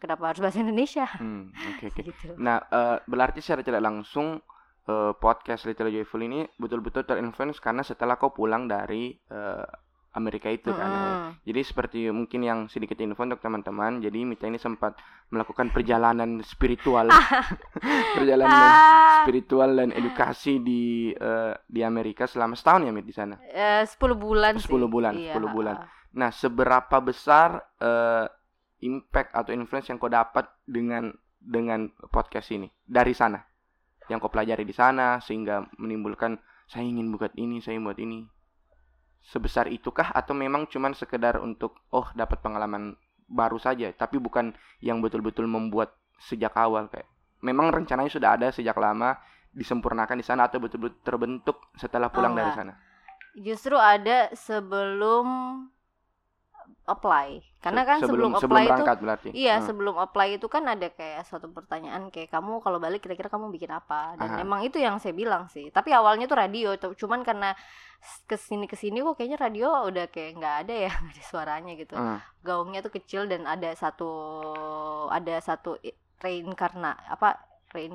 kenapa 0.02 0.22
harus 0.32 0.40
bahasa 0.42 0.58
Indonesia 0.58 1.06
Hmm, 1.14 1.54
Oke, 1.76 1.94
oke. 1.94 2.02
gitu. 2.10 2.34
Nah, 2.36 2.58
eh, 2.66 2.98
berarti 3.06 3.38
secara 3.38 3.62
tidak 3.62 3.84
langsung 3.84 4.42
eh, 4.84 5.12
podcast 5.14 5.64
Little 5.64 5.88
Joyful 5.88 6.20
ini 6.20 6.42
betul-betul 6.58 7.06
terinfluence 7.06 7.62
karena 7.62 7.80
setelah 7.80 8.18
kau 8.18 8.34
pulang 8.34 8.66
dari 8.66 9.14
Amerika 10.14 10.46
itu 10.46 10.70
kan. 10.70 10.86
Mm-mm. 10.86 11.42
Jadi 11.42 11.60
seperti 11.60 11.98
mungkin 12.08 12.40
yang 12.40 12.58
sedikit 12.66 12.94
info 12.96 13.20
untuk 13.20 13.38
teman-teman. 13.38 13.98
Jadi 13.98 14.22
Mita 14.22 14.46
ini 14.46 14.56
sempat 14.56 14.94
melakukan 15.28 15.68
perjalanan 15.68 16.38
spiritual, 16.40 17.10
perjalanan 18.16 18.54
Ah, 18.54 19.22
spiritual 19.22 19.74
dan 19.74 19.90
edukasi 19.90 20.58
di 20.58 20.84
eh, 21.10 21.54
di 21.66 21.82
Amerika 21.82 22.24
selama 22.24 22.54
setahun 22.54 22.86
ya 22.86 22.92
Mit 22.94 23.04
di 23.04 23.14
sana. 23.14 23.34
eh, 23.44 23.82
10 23.82 24.14
bulan 24.14 24.54
sih. 24.56 24.70
10 24.70 24.86
bulan, 24.86 25.12
Iya, 25.14 25.34
10 25.34 25.50
bulan. 25.50 25.76
ah. 25.76 25.88
Nah, 26.14 26.30
seberapa 26.30 26.96
besar 27.02 27.58
eh, 27.76 28.26
impact 28.80 29.34
atau 29.34 29.50
influence 29.50 29.88
yang 29.88 29.98
kau 29.98 30.06
dapat 30.06 30.46
dengan 30.62 31.10
dengan 31.36 31.90
podcast 32.08 32.48
ini 32.50 32.70
dari 32.80 33.12
sana? 33.12 33.42
Yang 34.06 34.18
kau 34.20 34.30
pelajari 34.30 34.62
di 34.62 34.72
sana 34.72 35.18
sehingga 35.18 35.64
menimbulkan 35.74 36.36
saya 36.64 36.84
ingin 36.84 37.10
buat 37.10 37.34
ini, 37.34 37.58
saya 37.58 37.76
ingin 37.76 37.84
buat 37.84 37.98
ini. 37.98 38.20
Sebesar 39.24 39.72
itukah 39.72 40.12
atau 40.12 40.36
memang 40.36 40.68
cuman 40.68 40.92
sekedar 40.92 41.40
untuk 41.40 41.80
oh 41.90 42.04
dapat 42.12 42.44
pengalaman 42.44 42.92
baru 43.24 43.56
saja, 43.56 43.88
tapi 43.96 44.20
bukan 44.20 44.52
yang 44.84 45.00
betul-betul 45.00 45.48
membuat 45.48 45.96
sejak 46.20 46.52
awal 46.60 46.92
kayak 46.92 47.08
memang 47.44 47.72
rencananya 47.72 48.12
sudah 48.12 48.30
ada 48.36 48.48
sejak 48.52 48.76
lama 48.76 49.16
disempurnakan 49.54 50.18
di 50.18 50.24
sana 50.26 50.48
atau 50.48 50.58
betul-betul 50.58 51.00
terbentuk 51.04 51.56
setelah 51.76 52.08
pulang 52.10 52.32
dari 52.34 52.50
enggak. 52.50 52.58
sana. 52.58 52.74
Justru 53.34 53.76
ada 53.78 54.30
sebelum 54.34 55.26
apply. 56.84 57.40
Karena 57.58 57.82
kan 57.82 57.96
sebelum, 57.98 58.32
apply 58.32 58.44
itu 58.60 58.68
berangkat 58.68 58.96
berarti. 58.98 59.28
Iya, 59.30 59.56
Hmm. 59.56 59.64
sebelum 59.64 59.94
apply 59.96 60.36
itu 60.36 60.46
kan 60.46 60.64
ada 60.64 60.86
kayak 60.86 61.24
suatu 61.24 61.48
pertanyaan 61.48 62.08
kayak 62.08 62.28
kamu 62.28 62.60
kalau 62.60 62.76
balik 62.76 63.00
kira-kira 63.00 63.26
kamu 63.26 63.48
bikin 63.50 63.70
apa? 63.70 64.14
Dan 64.14 64.28
Aha. 64.30 64.40
emang 64.40 64.60
itu 64.60 64.76
yang 64.76 64.96
saya 64.96 65.12
bilang 65.12 65.46
sih. 65.46 65.68
Tapi 65.68 65.90
awalnya 65.90 66.24
tuh 66.24 66.36
radio, 66.36 66.70
cuman 66.76 67.22
karena 67.22 67.56
ke 68.22 68.36
sini 68.36 68.64
ke 68.64 68.74
sini 68.74 69.00
kok 69.00 69.14
kayaknya 69.14 69.38
radio 69.38 69.68
udah 69.84 70.06
kayak 70.06 70.36
nggak 70.36 70.56
ada 70.62 70.74
ya, 70.78 70.92
ada 71.08 71.22
suaranya 71.22 71.72
gitu. 71.72 71.94
Hmm. 71.94 72.20
Gaungnya 72.40 72.80
tuh 72.80 72.92
kecil 72.92 73.24
dan 73.24 73.44
ada 73.44 73.72
satu 73.72 74.12
ada 75.08 75.40
satu 75.40 75.80
reinkarna 76.18 76.96
apa 77.06 77.40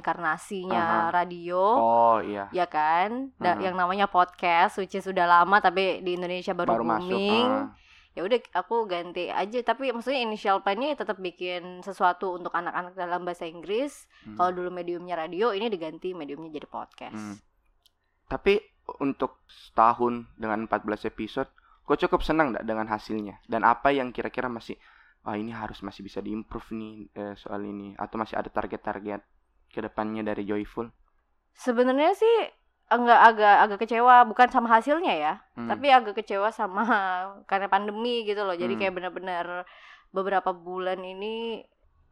reinkarnasinya 0.04 1.08
Aha. 1.08 1.12
radio. 1.14 1.62
Oh 1.62 2.18
iya. 2.20 2.52
Ya 2.52 2.66
kan, 2.66 3.32
Da- 3.36 3.56
Mhm. 3.56 3.64
yang 3.64 3.76
namanya 3.76 4.06
podcast, 4.08 4.76
which 4.78 4.92
is 4.92 5.04
sudah 5.04 5.24
lama 5.24 5.60
tapi 5.60 6.02
di 6.02 6.16
Indonesia 6.16 6.52
baru, 6.52 6.74
baru 6.74 6.84
masuk. 6.86 7.08
booming 7.08 7.48
ah. 7.48 7.68
Ya 8.18 8.26
udah 8.26 8.40
aku 8.58 8.90
ganti 8.90 9.30
aja 9.30 9.62
tapi 9.62 9.94
maksudnya 9.94 10.26
initial 10.26 10.66
plan-nya 10.66 10.98
ya 10.98 11.06
tetap 11.06 11.22
bikin 11.22 11.86
sesuatu 11.86 12.34
untuk 12.36 12.50
anak-anak 12.52 12.98
dalam 12.98 13.22
bahasa 13.24 13.46
Inggris 13.46 14.10
Hmm. 14.26 14.36
kalau 14.36 14.52
dulu 14.52 14.70
mediumnya 14.74 15.16
radio 15.16 15.54
ini 15.54 15.70
diganti 15.70 16.12
mediumnya 16.12 16.50
jadi 16.52 16.68
podcast 16.68 17.16
Hmm. 17.16 17.38
Tapi 18.30 18.62
untuk 19.02 19.42
setahun 19.50 20.30
dengan 20.38 20.70
14 20.70 21.10
episode, 21.10 21.50
kok 21.82 21.98
cukup 21.98 22.22
senang 22.22 22.54
nggak 22.54 22.62
dengan 22.62 22.86
hasilnya? 22.86 23.42
Dan 23.50 23.66
apa 23.66 23.90
yang 23.90 24.14
kira-kira 24.14 24.46
masih, 24.46 24.78
wah 25.26 25.34
ini 25.34 25.50
harus 25.50 25.82
masih 25.82 26.06
bisa 26.06 26.22
diimprove 26.22 26.70
nih 26.78 27.10
eh, 27.18 27.34
soal 27.34 27.66
ini, 27.66 27.98
atau 27.98 28.22
masih 28.22 28.38
ada 28.38 28.54
target-target 28.54 29.22
ke 29.74 29.80
depannya 29.82 30.22
dari 30.22 30.46
Joyful? 30.46 30.94
sebenarnya 31.58 32.14
sih 32.14 32.36
enggak 32.90 33.20
agak 33.30 33.56
agak 33.64 33.78
kecewa 33.86 34.16
bukan 34.30 34.50
sama 34.50 34.68
hasilnya 34.78 35.14
ya 35.14 35.34
Hmm. 35.58 35.70
tapi 35.70 35.88
agak 35.94 36.14
kecewa 36.20 36.50
sama 36.50 36.84
karena 37.50 37.68
pandemi 37.70 38.26
gitu 38.30 38.42
loh 38.48 38.56
jadi 38.58 38.74
Hmm. 38.74 38.80
kayak 38.80 38.94
benar-benar 38.98 39.46
beberapa 40.16 40.50
bulan 40.54 41.00
ini 41.06 41.62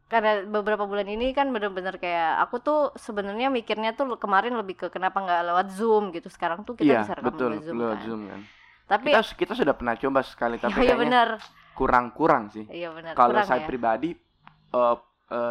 karena 0.08 0.40
beberapa 0.48 0.88
bulan 0.88 1.04
ini 1.04 1.36
kan 1.36 1.52
bener-bener 1.52 2.00
kayak 2.00 2.40
aku 2.48 2.56
tuh 2.64 2.80
sebenarnya 2.96 3.52
mikirnya 3.52 3.92
tuh 3.98 4.16
kemarin 4.16 4.56
lebih 4.56 4.74
ke 4.80 4.86
kenapa 4.88 5.20
nggak 5.20 5.40
lewat 5.52 5.66
zoom 5.74 6.04
gitu 6.16 6.28
sekarang 6.32 6.64
tuh 6.64 6.74
kita 6.80 6.94
iya, 6.94 7.00
bisa 7.04 7.12
rekam 7.18 7.28
betul, 7.28 7.50
lewat 7.52 7.60
zoom 7.66 7.76
lewat 7.76 7.92
kan 7.92 8.06
Zoom 8.08 8.20
kan. 8.30 8.40
tapi 8.88 9.10
Kita 9.12 9.20
kita 9.36 9.52
sudah 9.52 9.74
pernah 9.76 9.94
coba 10.00 10.20
sekali, 10.24 10.56
tapi 10.64 10.78
iya 10.80 10.94
kayaknya 10.96 11.20
kurang-kurang 11.76 12.50
sih. 12.50 12.64
iya 12.72 12.88
benar 12.90 13.12
Kalau 13.14 13.38
saya 13.44 13.60
ya. 13.62 13.68
pribadi, 13.68 14.10
eh, 14.72 14.96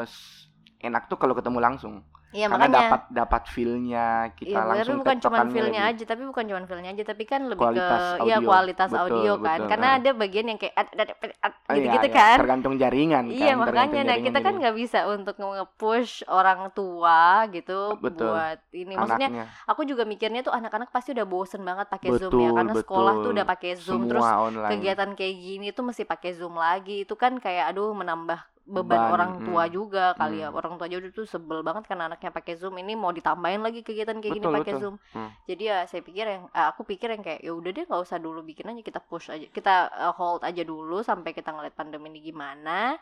s- 0.03 0.49
enak 0.81 1.05
tuh 1.11 1.17
kalau 1.21 1.33
ketemu 1.37 1.59
langsung. 1.61 2.01
Iya 2.29 2.45
Karena 2.47 2.67
makanya 2.67 2.75
dapat 2.91 3.01
dapat 3.09 3.43
feel-nya, 3.47 4.07
kita 4.35 4.51
Iya, 4.51 4.59
tapi 4.59 4.69
langsung 4.69 4.95
bukan 4.99 5.17
cuma 5.23 5.39
feelnya 5.47 5.81
aja, 5.87 6.03
tapi 6.03 6.23
bukan 6.27 6.43
cuma 6.43 6.61
feelnya 6.63 6.91
aja, 6.91 7.03
tapi 7.03 7.23
kan 7.23 7.41
lebih 7.47 7.57
Kualitas 7.57 8.03
ke 8.19 8.27
ya 8.27 8.35
audio. 8.37 8.47
kualitas 8.47 8.89
Betul, 8.91 9.01
audio 9.01 9.33
kan, 9.39 9.57
betul, 9.57 9.69
karena 9.71 9.87
nah. 9.87 9.97
ada 9.97 10.09
bagian 10.11 10.45
yang 10.45 10.59
kayak 10.59 10.75
ad- 10.75 10.93
ad- 10.93 11.17
ad- 11.17 11.37
ad- 11.41 11.57
Oh, 11.67 11.73
gitu-gitu 11.73 12.07
iya, 12.07 12.11
iya. 12.11 12.19
kan. 12.19 12.37
Tergantung 12.39 12.73
jaringan 12.75 13.23
Iya 13.27 13.53
kan. 13.55 13.57
makanya, 13.63 14.01
nah 14.03 14.17
kita 14.19 14.39
kan 14.39 14.53
nggak 14.55 14.75
bisa 14.75 14.99
untuk 15.07 15.35
nge-push 15.35 16.13
orang 16.27 16.59
tua 16.71 17.21
gitu 17.49 17.79
Betul. 17.97 18.31
buat 18.31 18.59
ini. 18.71 18.93
Maksudnya 18.93 19.27
anaknya 19.31 19.45
aku 19.63 19.81
juga 19.83 20.03
mikirnya 20.03 20.41
tuh 20.43 20.51
anak-anak 20.51 20.91
pasti 20.91 21.15
udah 21.15 21.27
bosen 21.27 21.63
banget 21.63 21.87
pakai 21.87 22.09
zoom 22.15 22.31
Betul, 22.31 22.43
ya, 22.43 22.51
karena 22.55 22.73
sekolah 22.75 23.13
tuh 23.13 23.19
betul. 23.23 23.35
udah 23.35 23.45
pakai 23.45 23.71
zoom, 23.75 24.01
semua 24.03 24.11
terus 24.11 24.27
online. 24.27 24.71
kegiatan 24.75 25.09
kayak 25.15 25.35
gini 25.35 25.67
tuh 25.71 25.83
mesti 25.83 26.03
pakai 26.03 26.31
zoom 26.35 26.55
lagi, 26.55 27.03
itu 27.03 27.15
kan 27.15 27.39
kayak 27.39 27.71
aduh 27.71 27.91
menambah 27.91 28.39
beban 28.67 28.99
Beban, 28.99 29.13
orang 29.15 29.31
tua 29.47 29.63
hmm. 29.63 29.73
juga 29.73 30.05
kali 30.19 30.43
ya 30.43 30.51
Hmm. 30.51 30.59
orang 30.59 30.73
tua 30.75 30.87
juga 30.91 31.07
tuh 31.15 31.23
sebel 31.23 31.63
banget 31.63 31.87
karena 31.87 32.11
anaknya 32.11 32.35
pakai 32.35 32.59
zoom 32.59 32.75
ini 32.83 32.99
mau 32.99 33.15
ditambahin 33.15 33.63
lagi 33.63 33.79
kegiatan 33.79 34.19
kayak 34.19 34.33
gini 34.35 34.43
Betul, 34.43 34.57
pakai 34.59 34.73
betul. 34.75 34.81
zoom 34.83 34.95
Hmm. 35.15 35.29
jadi 35.47 35.63
ya 35.63 35.77
saya 35.87 36.01
pikir 36.03 36.25
yang 36.27 36.43
eh, 36.51 36.67
aku 36.67 36.81
pikir 36.83 37.07
yang 37.15 37.23
kayak 37.23 37.39
ya 37.47 37.51
udah 37.55 37.71
deh 37.71 37.83
nggak 37.87 38.01
usah 38.03 38.19
dulu 38.19 38.43
bikin 38.43 38.67
aja 38.67 38.81
kita 38.83 38.99
push 38.99 39.31
aja 39.31 39.47
kita 39.47 39.73
eh, 39.87 40.13
hold 40.19 40.43
aja 40.43 40.61
dulu 40.67 40.99
sampai 40.99 41.31
kita 41.31 41.49
ngeliat 41.55 41.73
pandemi 41.73 42.11
ini 42.11 42.19
gimana 42.21 42.99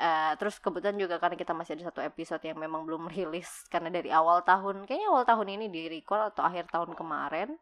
Eh, 0.00 0.32
terus 0.40 0.56
kebetulan 0.56 0.96
juga 0.96 1.20
karena 1.20 1.36
kita 1.36 1.52
masih 1.52 1.76
ada 1.76 1.92
satu 1.92 2.00
episode 2.00 2.40
yang 2.40 2.56
memang 2.56 2.88
belum 2.88 3.04
rilis 3.12 3.68
karena 3.68 3.92
dari 3.92 4.08
awal 4.08 4.40
tahun 4.40 4.88
kayaknya 4.88 5.08
awal 5.12 5.24
tahun 5.28 5.60
ini 5.60 5.66
di 5.68 5.92
record 5.92 6.32
atau 6.32 6.40
akhir 6.40 6.72
tahun 6.72 6.96
kemarin 6.96 7.52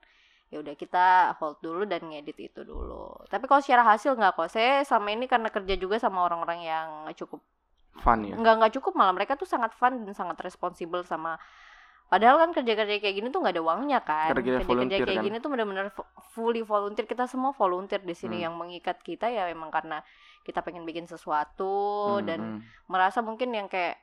ya 0.48 0.64
udah 0.64 0.74
kita 0.74 1.36
hold 1.36 1.60
dulu 1.60 1.84
dan 1.84 2.08
ngedit 2.08 2.38
itu 2.40 2.60
dulu. 2.64 3.12
Tapi 3.28 3.44
kalau 3.44 3.60
secara 3.60 3.84
hasil 3.84 4.16
nggak 4.16 4.32
kok. 4.32 4.48
Saya 4.48 4.80
sama 4.88 5.12
ini 5.12 5.28
karena 5.28 5.52
kerja 5.52 5.76
juga 5.76 6.00
sama 6.00 6.24
orang-orang 6.24 6.64
yang 6.64 6.88
cukup. 7.12 7.44
Fun 8.00 8.24
ya? 8.24 8.34
Nggak 8.38 8.54
nggak 8.62 8.72
cukup 8.80 8.92
malah 8.96 9.12
mereka 9.12 9.36
tuh 9.36 9.44
sangat 9.44 9.76
fun 9.76 10.06
dan 10.08 10.14
sangat 10.16 10.40
responsibel 10.40 11.04
sama 11.04 11.36
padahal 12.08 12.40
kan 12.40 12.56
kerja 12.56 12.72
kerja 12.72 13.04
kayak 13.04 13.20
gini 13.20 13.28
tuh 13.28 13.44
nggak 13.44 13.60
ada 13.60 13.64
uangnya 13.64 14.00
kan. 14.00 14.32
Kerja-kerja 14.32 14.96
kayak 15.04 15.18
kan? 15.20 15.26
gini 15.28 15.36
tuh 15.44 15.50
benar-benar 15.52 15.92
fu- 15.92 16.08
fully 16.32 16.64
volunteer. 16.64 17.04
Kita 17.04 17.28
semua 17.28 17.52
volunteer 17.52 18.00
di 18.00 18.16
sini. 18.16 18.40
Hmm. 18.40 18.44
yang 18.48 18.54
mengikat 18.56 19.04
kita 19.04 19.28
ya 19.28 19.44
memang 19.52 19.68
karena 19.68 20.00
kita 20.48 20.64
pengen 20.64 20.88
bikin 20.88 21.04
sesuatu 21.04 22.16
Hmm, 22.16 22.24
dan 22.24 22.40
hmm. 22.40 22.88
merasa 22.88 23.20
mungkin 23.20 23.52
yang 23.52 23.68
kayak 23.68 24.00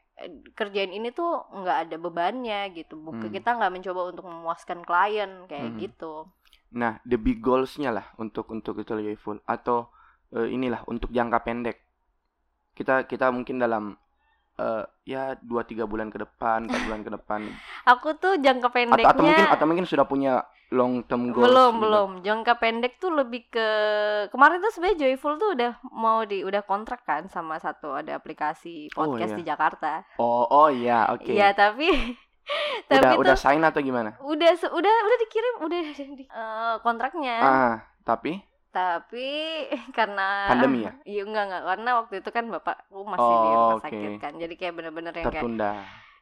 kerjain 0.56 0.91
ini 0.95 1.12
tuh 1.12 1.43
nggak 1.51 1.78
ada 1.88 1.95
bebannya 1.99 2.71
gitu. 2.71 2.95
Bukan 2.95 3.30
Hmm. 3.30 3.36
kita 3.36 3.49
nggak 3.58 3.73
mencoba 3.75 4.01
untuk 4.12 4.25
memuaskan 4.32 4.80
klien 4.88 5.32
kayak 5.51 5.69
Hmm. 5.75 5.80
gitu. 5.84 6.13
Nah 6.75 6.99
the 7.08 7.17
big 7.19 7.39
goalsnya 7.43 7.91
lah 7.91 8.06
untuk 8.19 8.47
untuk 8.51 8.80
itu 8.80 8.91
Joyful 8.95 9.39
atau 9.47 9.91
eh, 10.36 10.47
inilah 10.51 10.84
untuk 10.91 11.12
jangka 11.12 11.39
pendek. 11.43 11.78
Kita 12.75 13.08
kita 13.08 13.32
mungkin 13.32 13.60
dalam 13.60 13.95
eh, 14.60 14.84
ya 15.08 15.36
dua 15.39 15.63
tiga 15.67 15.84
bulan 15.88 16.12
ke 16.12 16.19
depan 16.19 16.67
empat 16.67 16.82
bulan 16.88 17.01
ke 17.04 17.12
depan. 17.12 17.41
Aku 17.91 18.15
tuh 18.19 18.39
jangka 18.39 18.71
atau 18.71 18.75
pendeknya 18.75 19.12
atau 19.12 19.23
mungkin 19.23 19.45
atau 19.47 19.65
mungkin 19.67 19.86
sudah 19.88 20.06
punya 20.08 20.43
long 20.67 21.06
term 21.06 21.30
goals 21.30 21.45
belum 21.45 21.71
gitu. 21.71 21.82
belum 21.82 22.10
jangka 22.21 22.54
pendek 22.56 22.93
tuh 22.95 23.12
lebih 23.12 23.45
ke 23.47 23.67
kemarin 24.28 24.58
tuh 24.60 24.71
sebenarnya 24.71 24.97
Joyful 24.99 25.36
tuh 25.36 25.54
udah 25.54 25.71
mau 25.88 26.21
di 26.21 26.41
udah 26.41 26.62
kontrak 26.62 27.01
kan 27.01 27.28
sama 27.28 27.58
satu 27.58 27.93
ada 27.93 28.13
aplikasi 28.13 28.89
Oh, 28.91 29.06
podcast 29.08 29.32
iya. 29.32 29.39
di 29.39 29.43
Jakarta 29.43 29.91
oh 30.17 30.43
oh 30.43 30.67
iya 30.67 31.06
oke 31.08 31.30
Iya 31.30 31.51
tapi 31.51 31.89
tapi 32.89 32.97
udah 32.99 33.12
tuh 33.12 33.21
udah 33.21 33.36
sign 33.36 33.62
atau 33.62 33.80
gimana 33.80 34.17
udah 34.19 34.51
udah 34.58 34.95
udah 35.01 35.17
dikirim 35.19 35.56
udah 35.62 35.80
di- 36.17 36.28
eh, 36.28 36.75
kontraknya 36.80 37.38
ah 37.39 37.75
tapi 38.01 38.41
tapi 38.69 39.30
karena 39.97 40.49
Pandemi 40.49 40.84
ya? 40.84 40.91
iya 41.06 41.21
enggak 41.23 41.45
enggak 41.45 41.63
karena 41.63 41.89
waktu 41.95 42.13
itu 42.19 42.30
kan 42.30 42.45
bapakku 42.47 42.99
masih 43.04 43.21
di 43.23 43.38
Oh, 43.38 43.54
rumah 43.56 43.78
oke. 43.78 43.86
sakit 43.86 44.12
kan 44.19 44.34
jadi 44.36 44.54
kayak 44.54 44.73
bener-bener 44.73 45.13
yang 45.13 45.25
kayak 45.25 45.39
tertunda 45.39 45.71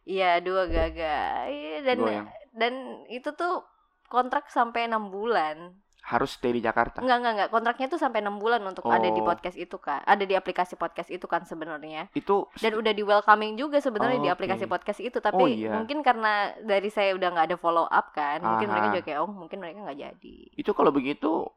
iya 0.03 0.31
dua 0.39 0.67
gaga 0.67 1.17
iya 1.47 1.77
dan 1.81 1.97
Goyang. 1.97 2.27
dan 2.53 2.73
itu 3.07 3.31
tuh 3.31 3.63
kontrak 4.07 4.47
sampai 4.47 4.87
enam 4.87 5.09
bulan 5.09 5.75
harus 6.03 6.35
stay 6.35 6.51
di 6.51 6.59
Jakarta 6.59 6.99
Enggak, 6.99 7.15
enggak, 7.23 7.33
enggak. 7.33 7.49
Kontraknya 7.55 7.87
tuh 7.87 7.95
sampai 7.95 8.19
6 8.19 8.35
bulan 8.35 8.59
untuk 8.67 8.83
ada 8.91 9.07
di 9.07 9.17
Oh. 9.17 9.23
podcast 9.23 9.55
itu 9.55 9.79
kan. 9.79 10.03
Ada 10.03 10.27
di 10.27 10.35
aplikasi 10.35 10.75
podcast 10.75 11.07
itu 11.07 11.23
kan 11.31 11.47
sebenarnya. 11.47 12.11
itu 12.11 12.43
Dan 12.59 12.75
udah 12.75 12.91
di 12.91 13.07
welcoming 13.07 13.55
juga 13.55 13.79
sebenarnya 13.79 14.19
Oh, 14.19 14.25
di 14.27 14.31
aplikasi 14.35 14.67
podcast 14.67 14.99
itu. 14.99 15.23
Tapi 15.23 15.39
Oh, 15.39 15.47
iya. 15.47 15.71
mungkin 15.71 16.03
karena 16.03 16.51
dari 16.59 16.91
saya 16.91 17.15
udah 17.15 17.31
nggak 17.31 17.47
ada 17.47 17.55
follow 17.55 17.87
up 17.87 18.11
kan. 18.11 18.43
Mungkin 18.43 18.67
mereka 18.67 18.83
Aha. 18.83 18.91
juga 18.91 19.03
kayak, 19.07 19.19
oh 19.23 19.31
mungkin 19.31 19.57
mereka 19.63 19.79
nggak 19.79 19.99
jadi. 20.03 20.37
itu 20.59 20.71
kalau 20.75 20.91
begitu 20.91 21.47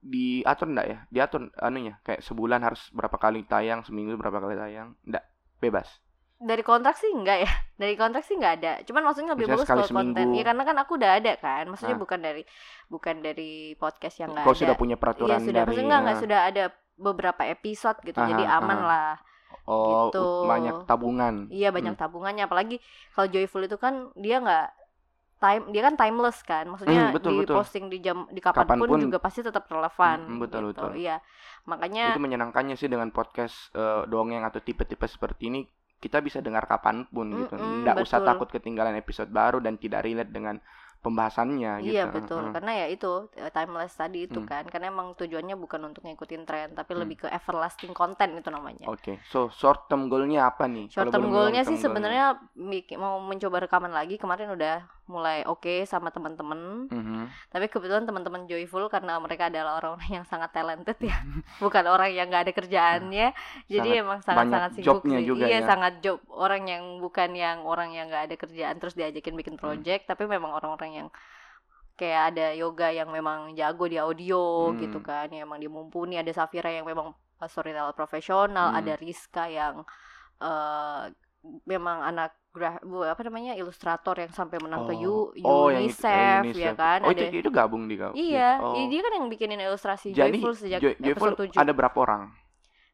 diatur 0.00 0.66
enggak 0.66 0.86
ya 0.88 0.98
diatur 1.14 1.46
anunya 1.62 1.94
kayak 2.02 2.26
sebulan 2.26 2.58
harus 2.58 2.90
berapa 2.90 3.14
kali 3.14 3.46
tayang 3.46 3.86
seminggu 3.86 4.18
berapa 4.18 4.42
kali 4.42 4.58
tayang 4.58 4.98
enggak 5.06 5.22
bebas 5.62 5.86
Dari 6.42 6.60
kontrak 6.60 6.94
sih 6.94 7.06
enggak 7.08 7.38
ya. 7.40 7.50
Dari 7.82 7.94
kontrak 7.94 8.22
sih 8.22 8.34
enggak 8.34 8.54
ada. 8.58 8.72
Cuman 8.82 9.02
maksudnya 9.06 9.32
lebih 9.32 9.46
bagus 9.48 9.62
kalau 9.64 9.86
konten. 9.86 10.26
Iya 10.32 10.42
karena 10.42 10.62
kan 10.62 10.76
aku 10.76 10.92
udah 10.94 11.10
ada 11.16 11.32
kan. 11.36 11.64
Maksudnya 11.64 11.94
Ah. 11.94 12.02
bukan 12.02 12.18
dari 12.18 12.42
bukan 12.86 13.14
dari 13.18 13.52
podcast 13.74 14.16
yang 14.18 14.30
nggak 14.30 14.42
kau 14.42 14.50
ada. 14.50 14.60
sudah 14.60 14.74
punya 14.74 14.96
peraturan 14.96 15.38
sudah. 15.38 15.62
dari 15.62 15.68
Maksudnya 15.68 15.86
enggak, 15.86 16.00
enggak 16.02 16.14
eh, 16.14 16.22
sudah 16.22 16.40
ada 16.44 16.64
beberapa 16.94 17.42
episode 17.44 17.98
gitu. 18.02 18.18
jadi 18.18 18.44
Aha, 18.44 18.58
aman 18.58 18.78
aha. 18.78 18.86
lah. 18.86 19.12
oh 19.62 20.10
gitu. 20.10 20.26
banyak 20.44 20.74
tabungan 20.84 21.46
Iya 21.46 21.70
banyak 21.70 21.94
tabungannya 21.94 22.42
apalagi 22.42 22.82
kalau 23.10 23.28
Joyful 23.28 23.62
itu 23.62 23.76
kan 23.76 24.10
dia 24.14 24.38
nggak 24.38 24.66
time 25.38 25.70
dia 25.70 25.82
kan 25.82 25.94
timeless 25.94 26.38
kan 26.40 26.66
maksudnya 26.66 27.10
Hmm, 27.10 27.14
betul, 27.14 27.30
di 27.32 27.38
betul. 27.42 27.56
posting 27.56 27.84
di 27.86 27.98
jam 27.98 28.26
di 28.26 28.38
kapan 28.38 28.64
pun, 28.64 28.74
Kapan 28.80 28.88
pun. 28.88 29.00
juga 29.00 29.18
pasti 29.18 29.40
tetap 29.40 29.66
relevan 29.66 30.18
Hmm, 30.24 30.38
betul, 30.38 30.62
gitu. 30.64 30.82
betul. 30.82 30.90
iya 30.96 31.18
makanya 31.62 32.10
itu 32.10 32.18
menyenangkannya 32.20 32.74
sih 32.74 32.86
dengan 32.86 33.10
podcast 33.10 33.54
eh, 33.72 34.02
dongeng 34.06 34.42
atau 34.42 34.58
tipe-tipe 34.58 35.04
seperti 35.04 35.46
ini 35.46 35.60
kita 36.02 36.18
bisa 36.18 36.42
dengar 36.42 36.66
kapan 36.66 37.06
pun 37.06 37.30
gitu. 37.30 37.54
Mm-mm, 37.54 37.86
nggak 37.86 38.02
usah 38.02 38.18
takut 38.26 38.50
ketinggalan 38.50 38.98
episode 38.98 39.30
baru 39.30 39.62
dan 39.62 39.78
tidak 39.78 40.02
relate 40.02 40.34
dengan 40.34 40.58
pembahasannya 41.02 41.82
gitu 41.82 41.92
Iya 41.92 42.04
betul, 42.08 42.42
Mm. 42.42 42.52
karena 42.54 42.72
ya 42.72 42.86
itu 42.88 43.10
eh, 43.34 43.50
timeless 43.50 43.92
tadi 43.92 44.24
itu 44.24 44.38
Hmm. 44.38 44.46
kan, 44.46 44.64
karena 44.64 44.86
emang 44.88 45.12
tujuannya 45.12 45.56
bukan 45.56 45.82
untuk 45.84 46.02
ngikutin 46.02 46.42
tren, 46.42 46.68
tapi 46.72 46.94
Hmm. 46.94 47.02
lebih 47.02 47.16
ke 47.20 47.28
everlasting 47.28 47.90
content 47.92 48.32
itu 48.32 48.48
namanya. 48.48 48.86
oke 48.86 49.18
so 49.26 49.50
short 49.50 49.86
term 49.86 50.06
goalnya 50.06 50.46
apa 50.46 50.64
nih 50.64 50.86
Short 50.88 51.10
term 51.10 51.28
goalnya 51.28 51.62
sih 51.62 51.76
sebenarnya 51.76 52.38
mau 52.96 53.18
mencoba 53.18 53.60
rekaman 53.60 53.90
lagi 53.90 54.16
kemarin 54.16 54.48
udah 54.48 54.80
mulai 55.04 55.42
oke 55.44 55.82
sama 55.84 56.08
teman-teman, 56.08 56.86
Mhm. 56.88 57.50
tapi 57.50 57.66
kebetulan 57.66 58.06
teman-teman 58.06 58.46
joyful 58.46 58.86
karena 58.86 59.18
mereka 59.18 59.50
adalah 59.50 59.76
orang-orang 59.76 60.08
yang 60.14 60.24
sangat 60.24 60.54
talented 60.54 60.94
ya, 61.00 61.18
bukan 61.60 61.84
orang 61.84 62.08
yang 62.08 62.30
nggak 62.30 62.48
ada 62.48 62.52
kerjaannya, 62.54 63.26
jadi 63.66 63.88
Sangat 63.90 64.00
emang 64.00 64.18
sangat-sangat 64.22 64.70
sibuk 64.72 65.02
sih. 65.04 65.26
juga 65.26 65.44
iya 65.44 65.58
ya. 65.58 65.66
sangat 65.66 65.98
job 66.00 66.22
orang 66.30 66.64
yang 66.64 66.84
bukan 66.98 67.34
yang 67.34 67.66
orang 67.66 67.90
yang 67.90 68.06
nggak 68.06 68.30
ada 68.30 68.36
kerjaan 68.38 68.78
terus 68.78 68.94
diajakin 68.94 69.34
bikin 69.34 69.54
Hmm. 69.54 69.60
project, 69.60 70.06
tapi 70.06 70.24
memang 70.24 70.54
orang-orang 70.54 70.91
yang 70.92 71.08
kayak 71.92 72.34
ada 72.34 72.46
yoga 72.56 72.88
yang 72.88 73.08
memang 73.12 73.52
jago 73.54 73.84
di 73.86 74.00
audio 74.00 74.72
Hmm. 74.72 74.80
gitu 74.80 74.98
kan 75.00 75.28
yang 75.28 75.44
emang 75.46 75.60
dia 75.60 75.70
mumpuni 75.70 76.16
ada 76.16 76.32
Safira 76.32 76.72
yang 76.72 76.88
memang 76.88 77.12
uh, 77.12 77.48
storyteller 77.48 77.92
profesional 77.92 78.72
Hmm. 78.72 78.78
ada 78.80 78.92
Rizka 78.96 79.44
yang 79.48 79.84
eh 80.42 81.02
memang 81.66 81.98
anak 82.06 82.38
apa 83.08 83.20
namanya 83.24 83.56
ilustrator 83.56 84.14
yang 84.14 84.30
sampai 84.30 84.60
menang 84.62 84.84
ke 84.86 84.94
U- 85.02 85.32
Oh, 85.42 85.72
yang 85.72 85.88
itu, 85.88 85.98
UNICEF, 86.04 86.42
eh, 86.52 86.62
ya 86.62 86.70
UNICEF. 86.70 86.74
kan 86.76 86.98
oh 87.02 87.10
ada 87.10 87.22
itu, 87.24 87.36
itu 87.40 87.50
gabung 87.50 87.82
di 87.90 87.96
kau 87.96 88.12
iya 88.14 88.60
oh. 88.60 88.76
dia 88.86 89.00
kan 89.00 89.12
yang 89.18 89.26
bikinin 89.26 89.58
ilustrasi 89.58 90.12
jadi 90.12 90.36
Joyful 90.38 90.54
sejak 90.54 90.78
Joy- 90.78 90.98
Joyful 91.00 91.32
episode 91.32 91.50
7 91.50 91.62
ada 91.64 91.72
berapa 91.72 91.96
orang 91.98 92.22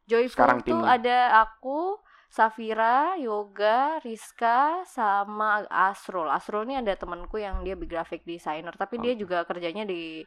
Joyful 0.06 0.32
sekarang 0.32 0.58
tuh 0.64 0.78
timnya? 0.80 0.88
ada 0.88 1.18
aku 1.44 2.00
Safira, 2.28 3.16
Yoga, 3.16 3.98
Rizka, 4.04 4.84
sama 4.84 5.64
Asrul. 5.66 6.28
Asrul 6.28 6.68
ini 6.68 6.76
ada 6.78 6.92
temanku 6.94 7.40
yang 7.40 7.64
dia 7.64 7.72
graphic 7.74 8.22
designer, 8.22 8.76
tapi 8.76 9.00
dia 9.00 9.16
Oke. 9.16 9.20
juga 9.24 9.38
kerjanya 9.48 9.88
di 9.88 10.22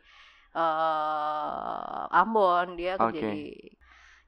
eh 0.51 2.03
Ambon, 2.11 2.75
dia 2.75 2.97
kerja 2.99 3.07
Oke. 3.09 3.21
Nah. 3.21 3.33
di 3.33 3.43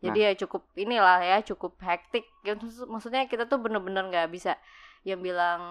jadi 0.03 0.19
ya 0.19 0.31
cukup 0.35 0.67
inilah 0.75 1.19
ya 1.23 1.37
cukup 1.47 1.79
hektik 1.79 2.27
Ya, 2.43 2.59
maksud- 2.59 2.91
maksudnya 2.91 3.23
kita 3.23 3.47
tuh 3.47 3.55
bener-bener 3.55 4.03
nggak 4.11 4.27
bisa 4.35 4.59
yang 5.07 5.23
bilang 5.23 5.61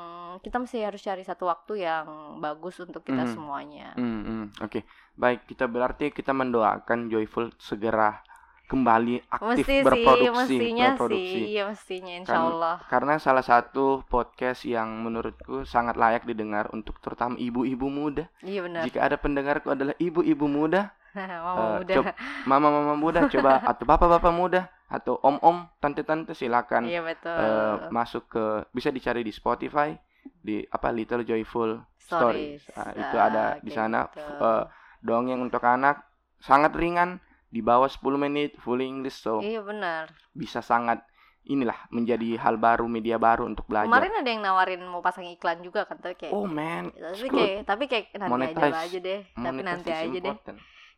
kita 0.41 0.57
mesti 0.57 0.81
harus 0.81 1.05
cari 1.05 1.21
satu 1.21 1.53
waktu 1.53 1.85
yang 1.85 2.41
bagus 2.41 2.81
untuk 2.81 3.05
kita 3.05 3.29
Mhm. 3.29 3.33
semuanya 3.33 3.93
Hmm, 3.93 4.25
hmm, 4.25 4.45
oke 4.65 4.81
baik 5.21 5.45
kita 5.45 5.69
berarti 5.69 6.09
kita 6.17 6.33
mendoakan 6.33 7.13
Joyful 7.13 7.53
segera 7.61 8.25
kembali 8.73 9.21
aktif 9.29 9.45
mesti 9.61 9.65
sih 9.69 9.85
berproduksi 9.85 10.33
mestinya 10.57 10.87
berproduksi. 10.91 11.29
sih 11.29 11.45
iya 11.51 11.63
mestinya 11.65 12.13
insya 12.15 12.33
Kan- 12.33 12.47
Allah 12.51 12.77
karena 12.89 13.15
salah 13.19 13.45
satu 13.45 13.85
podcast 14.03 14.65
yang 14.65 14.89
menurutku 14.99 15.63
sangat 15.65 15.95
layak 15.95 16.25
didengar 16.25 16.73
untuk 16.73 16.97
terutama 16.99 17.37
ibu-ibu 17.37 17.87
muda. 17.87 18.25
Iya 18.41 18.65
benar. 18.65 18.83
Jika 18.83 18.99
ada 18.99 19.17
pendengarku 19.17 19.69
adalah 19.69 19.93
ibu-ibu 19.97 20.49
muda 20.49 20.89
mama 21.13 21.53
Eh, 21.77 21.85
udah 21.85 21.97
coba- 22.01 22.17
mama-mama 22.43 22.95
muda 22.95 23.21
coba 23.29 23.61
atau 23.71 23.85
bapak-bapak 23.85 24.33
muda 24.33 24.61
atau 24.89 25.21
om-om 25.21 25.69
tante-tante 25.77 26.33
silakan 26.33 26.85
iya 26.85 27.01
betul. 27.01 27.33
eh, 27.33 27.77
masuk 27.89 28.25
ke 28.27 28.45
bisa 28.71 28.89
dicari 28.89 29.21
di 29.21 29.31
Spotify 29.31 29.93
di 30.39 30.65
apa 30.65 30.89
Little 30.89 31.23
Joyful 31.23 31.81
Stories, 31.99 32.65
Ah, 32.73 32.93
itu 32.93 33.17
ada 33.17 33.45
di 33.57 33.69
kayak 33.69 33.77
sana. 33.79 34.01
gitu. 34.07 34.21
eh, 34.21 34.65
dongeng 35.01 35.41
untuk 35.41 35.61
anak 35.61 36.03
sangat 36.39 36.73
ringan 36.73 37.21
di 37.53 37.61
bawah 37.61 37.87
10 37.87 38.01
menit 38.17 38.57
fully 38.57 38.89
English 38.89 39.21
so 39.21 39.45
iya 39.45 39.61
benar. 39.61 40.09
bisa 40.33 40.65
sangat 40.65 41.05
inilah 41.43 41.75
menjadi 41.91 42.39
hal 42.39 42.55
baru 42.55 42.87
media 42.87 43.19
baru 43.19 43.51
untuk 43.51 43.67
belajar. 43.67 43.91
Kemarin 43.91 44.15
ada 44.15 44.31
yang 44.31 44.43
nawarin 44.47 44.83
mau 44.87 45.03
pasang 45.03 45.27
iklan 45.27 45.59
juga 45.59 45.83
kan 45.91 45.99
tapi 45.99 46.15
kayak 46.15 46.33
oh 46.33 46.47
man. 46.47 46.95
Tapi 46.95 47.27
kayak 47.29 47.59
tapi 47.67 47.85
kayak 47.91 48.15
nanti 48.15 48.31
aja 48.31 48.31
Monetize. 48.31 48.71
lah 48.71 48.83
aja 48.87 48.99
deh. 49.03 49.21
Tapi 49.35 49.61
nanti 49.67 49.91
aja 49.91 50.19
deh. 50.23 50.37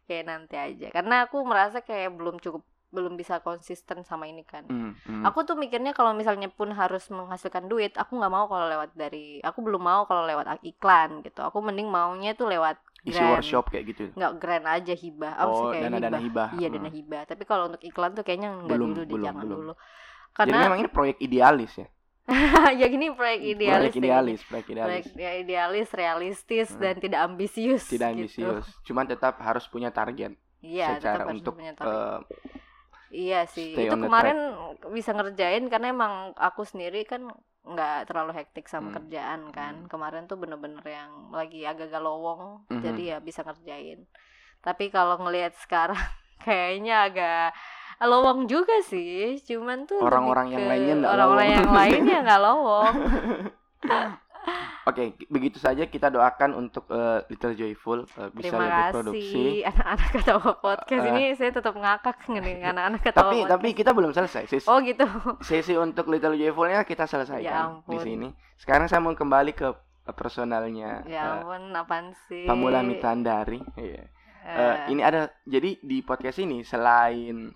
kayak 0.04 0.24
nanti 0.28 0.56
aja. 0.60 0.86
Karena 0.92 1.24
aku 1.24 1.40
merasa 1.48 1.80
kayak 1.80 2.12
belum 2.12 2.36
cukup 2.44 2.60
belum 2.94 3.18
bisa 3.18 3.40
konsisten 3.40 4.04
sama 4.06 4.28
ini 4.30 4.46
kan. 4.46 4.68
Hmm, 4.70 4.94
hmm. 4.94 5.24
aku 5.26 5.42
tuh 5.42 5.58
mikirnya 5.58 5.96
kalau 5.96 6.14
misalnya 6.14 6.46
pun 6.46 6.70
harus 6.70 7.10
menghasilkan 7.10 7.66
duit 7.66 7.90
aku 7.98 8.14
nggak 8.20 8.30
mau 8.30 8.46
kalau 8.46 8.70
lewat 8.70 8.94
dari 8.94 9.42
aku 9.42 9.66
belum 9.66 9.82
mau 9.82 10.06
kalau 10.06 10.28
lewat 10.28 10.60
iklan 10.62 11.24
gitu. 11.24 11.40
Aku 11.40 11.64
mending 11.64 11.88
maunya 11.88 12.36
tuh 12.36 12.52
lewat 12.52 12.78
isi 13.04 13.14
grand 13.14 13.32
workshop 13.32 13.64
kayak 13.68 13.84
gitu 13.86 14.02
nggak 14.12 14.32
grand 14.36 14.66
aja 14.66 14.94
hibah 14.94 15.32
apa 15.36 15.50
sih 15.50 15.60
oh 15.60 15.70
kayak 15.70 15.82
dana 15.84 15.98
dana 16.00 16.18
hibah 16.18 16.48
iya 16.54 16.68
Hmm. 16.68 16.74
dana 16.74 16.90
hibah 16.90 17.22
tapi 17.24 17.42
kalau 17.44 17.64
untuk 17.68 17.82
iklan 17.82 18.10
tuh 18.12 18.24
kayaknya 18.24 18.50
nggak 18.64 18.78
dulu 18.78 18.92
deh 18.96 19.06
belum, 19.06 19.24
jangan 19.24 19.44
belum. 19.44 19.58
dulu 19.60 19.72
jadi 19.74 20.34
karena 20.34 20.56
memang 20.58 20.78
ini 20.78 20.90
proyek 20.90 21.16
idealis 21.20 21.72
ya 21.76 21.86
ya 22.80 22.86
gini 22.88 23.12
proyek 23.12 23.40
idealis 23.44 23.92
proyek 23.92 24.00
idealis 24.00 24.40
proyek 24.42 24.64
gini. 24.64 24.74
idealis 24.80 25.04
proyek 25.06 25.20
ya, 25.20 25.30
idealis 25.36 25.88
realistis 25.92 26.68
Hmm. 26.72 26.80
dan 26.80 26.94
tidak 26.96 27.20
ambisius 27.22 27.84
tidak 27.84 28.08
gitu. 28.10 28.16
ambisius 28.16 28.64
cuman 28.82 29.04
tetap 29.04 29.36
harus 29.38 29.68
punya 29.68 29.92
target 29.92 30.32
iya 30.58 30.96
tetap 30.96 31.00
secara 31.04 31.22
harus 31.22 31.36
untuk 31.36 31.52
punya 31.54 31.72
target. 31.76 31.92
eh, 31.92 32.18
iya 33.12 33.40
sih 33.44 33.76
itu 33.76 33.94
kemarin 33.94 34.38
bisa 34.90 35.12
ngerjain 35.12 35.68
karena 35.68 35.92
emang 35.92 36.12
aku 36.34 36.64
sendiri 36.64 37.04
kan 37.04 37.28
nggak 37.64 38.12
terlalu 38.12 38.32
hektik 38.36 38.68
sama 38.68 38.92
Hmm. 38.92 38.96
kerjaan 39.00 39.40
kan 39.48 39.74
Hmm. 39.84 39.88
kemarin 39.88 40.28
tuh 40.28 40.36
bener-bener 40.36 40.84
yang 40.84 41.32
lagi 41.32 41.64
agak-agak 41.64 42.02
lowong 42.04 42.68
Mhm. 42.68 42.80
jadi 42.84 43.02
ya 43.02 43.16
bisa 43.24 43.40
ngerjain 43.40 44.04
tapi 44.60 44.92
kalau 44.92 45.16
ngelihat 45.20 45.56
sekarang 45.56 45.96
kayaknya 46.44 47.08
agak 47.08 47.56
lowong 48.04 48.44
juga 48.44 48.84
sih 48.84 49.40
cuman 49.40 49.88
tuh 49.88 50.04
Orang-orang 50.04 50.52
yang 50.52 50.64
lainnya 50.68 50.94
orang-orang 51.08 51.48
yang 51.56 51.68
lainnya 51.72 52.18
nggak 52.20 52.42
lowong 52.52 52.94
Oke, 54.84 55.02
begitu 55.26 55.56
saja 55.56 55.84
kita 55.84 56.08
doakan 56.08 56.50
untuk 56.54 56.84
eh, 56.88 57.24
Little 57.26 57.56
Joyful 57.56 58.04
eh, 58.04 58.28
bisa 58.30 58.52
terima 58.52 58.62
lebih 58.62 58.84
produksi. 58.92 59.24
kasih 59.24 59.56
anak-anak 59.64 60.08
ketawa 60.12 60.50
podcast 60.60 61.00
Eh. 61.00 61.10
ini 61.10 61.24
saya 61.32 61.50
tetap 61.50 61.74
ngakak 61.74 62.16
nih 62.28 62.56
anak-anak 62.62 63.00
ketawa 63.00 63.22
Tapi 63.22 63.36
podcast. 63.38 63.52
tapi 63.54 63.68
kita 63.72 63.90
belum 63.90 64.10
selesai. 64.12 64.44
Sesi, 64.44 64.68
oh 64.68 64.78
gitu 64.78 65.06
sesi 65.40 65.72
untuk 65.74 66.04
Little 66.06 66.36
Joyfulnya 66.36 66.84
kita 66.84 67.04
selesaikan 67.04 67.42
Ya 67.42 67.64
di 67.86 67.98
sini. 67.98 68.28
Sekarang 68.54 68.84
saya 68.84 69.00
mau 69.00 69.10
kembali 69.10 69.52
ke 69.52 69.72
personalnya 70.12 71.00
ya 71.04 71.40
ampun 71.40 71.72
apaan 71.72 72.12
sih 72.28 72.44
Pamula 72.44 72.84
Mitandari. 72.84 73.64
Iya. 73.74 74.04
Eh, 74.04 74.12
Eh, 74.44 74.76
ini 74.92 75.00
ada 75.00 75.32
jadi 75.42 75.80
di 75.80 76.04
podcast 76.04 76.36
ini 76.38 76.60
selain 76.60 77.48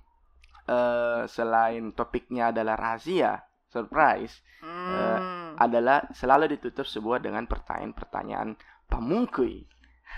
eh, 0.64 1.22
selain 1.26 1.92
topiknya 1.92 2.48
adalah 2.48 2.72
rahasia, 2.74 3.36
surprise, 3.68 4.40
hmm, 4.60 5.38
adalah 5.59 6.07
selalu 6.14 6.55
ditutup 6.55 6.87
sebuah 6.87 7.18
dengan 7.18 7.44
pertanyaan-pertanyaan 7.44 8.55
pamungkui 8.87 9.66